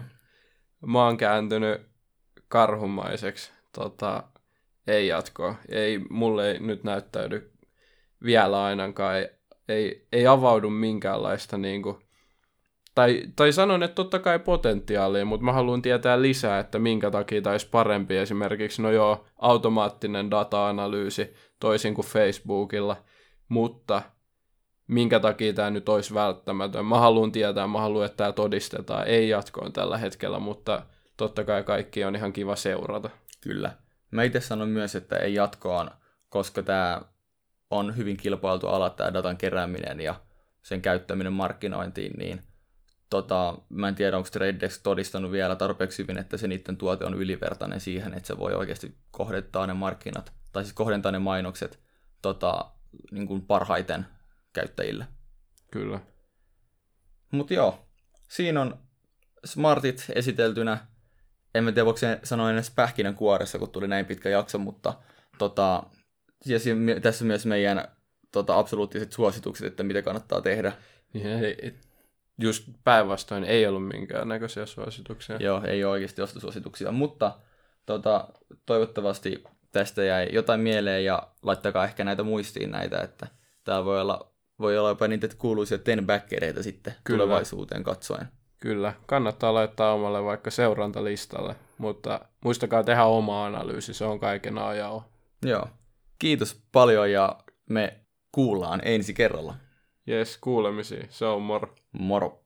[0.85, 1.81] Mä oon kääntynyt
[2.47, 3.51] karhumaiseksi.
[3.71, 4.23] Tota,
[4.87, 5.55] ei jatkoa.
[5.69, 7.51] Ei, mulle ei nyt näyttäydy
[8.23, 9.17] vielä ainakaan.
[9.17, 9.29] Ei,
[9.67, 11.97] ei, ei avaudu minkäänlaista niin kuin,
[12.95, 17.41] tai, tai sanon, että totta kai potentiaalia, mutta mä haluan tietää lisää, että minkä takia
[17.41, 23.03] taisi parempi esimerkiksi, no joo, automaattinen data-analyysi toisin kuin Facebookilla,
[23.49, 24.01] mutta
[24.87, 26.85] minkä takia tämä nyt olisi välttämätön.
[26.85, 29.07] Mä haluan tietää, mä haluan, että tämä todistetaan.
[29.07, 30.85] Ei jatkoon tällä hetkellä, mutta
[31.17, 33.09] totta kai kaikki on ihan kiva seurata.
[33.41, 33.71] Kyllä.
[34.11, 35.91] Mä itse sanon myös, että ei jatkoon,
[36.29, 37.01] koska tämä
[37.69, 40.15] on hyvin kilpailtu ala, tämä datan kerääminen ja
[40.61, 42.43] sen käyttäminen markkinointiin, niin
[43.09, 47.13] tota, mä en tiedä, onko TradeDesk todistanut vielä tarpeeksi hyvin, että se niiden tuote on
[47.13, 51.79] ylivertainen siihen, että se voi oikeasti kohdentaa ne markkinat, tai siis kohdentaa ne mainokset
[52.21, 52.71] tota,
[53.11, 54.05] niin kuin parhaiten
[54.53, 55.07] käyttäjille.
[55.71, 55.99] Kyllä.
[57.31, 57.87] Mutta joo,
[58.27, 58.79] siinä on
[59.45, 60.87] Smartit esiteltynä
[61.55, 62.69] en tiedä voiko se sanoa edes
[63.15, 64.93] kuoressa, kun tuli näin pitkä jakso, mutta
[65.37, 65.83] tota,
[66.45, 66.59] ja
[67.01, 67.87] tässä myös meidän
[68.31, 70.73] tota, absoluuttiset suositukset, että mitä kannattaa tehdä.
[71.13, 71.73] Ei,
[72.41, 75.37] just päinvastoin ei ollut minkäännäköisiä suosituksia.
[75.39, 77.39] Joo, ei ole oikeasti ostosuosituksia, mutta
[77.85, 78.27] tota,
[78.65, 83.27] toivottavasti tästä jäi jotain mieleen ja laittakaa ehkä näitä muistiin näitä, että
[83.63, 86.07] täällä voi olla, voi olla jopa niitä kuuluisia ten
[86.63, 87.23] sitten Kyllä.
[87.23, 88.27] tulevaisuuteen katsoen.
[88.61, 95.07] Kyllä, kannattaa laittaa omalle vaikka seurantalistalle, mutta muistakaa tehdä oma analyysi, se on kaiken ajaa.
[95.45, 95.67] Joo.
[96.19, 97.39] Kiitos paljon ja
[97.69, 97.99] me
[98.31, 99.55] kuullaan ensi kerralla.
[100.07, 101.07] Jes, kuulemisiin.
[101.09, 101.75] Se on moro.
[101.91, 102.40] Moro.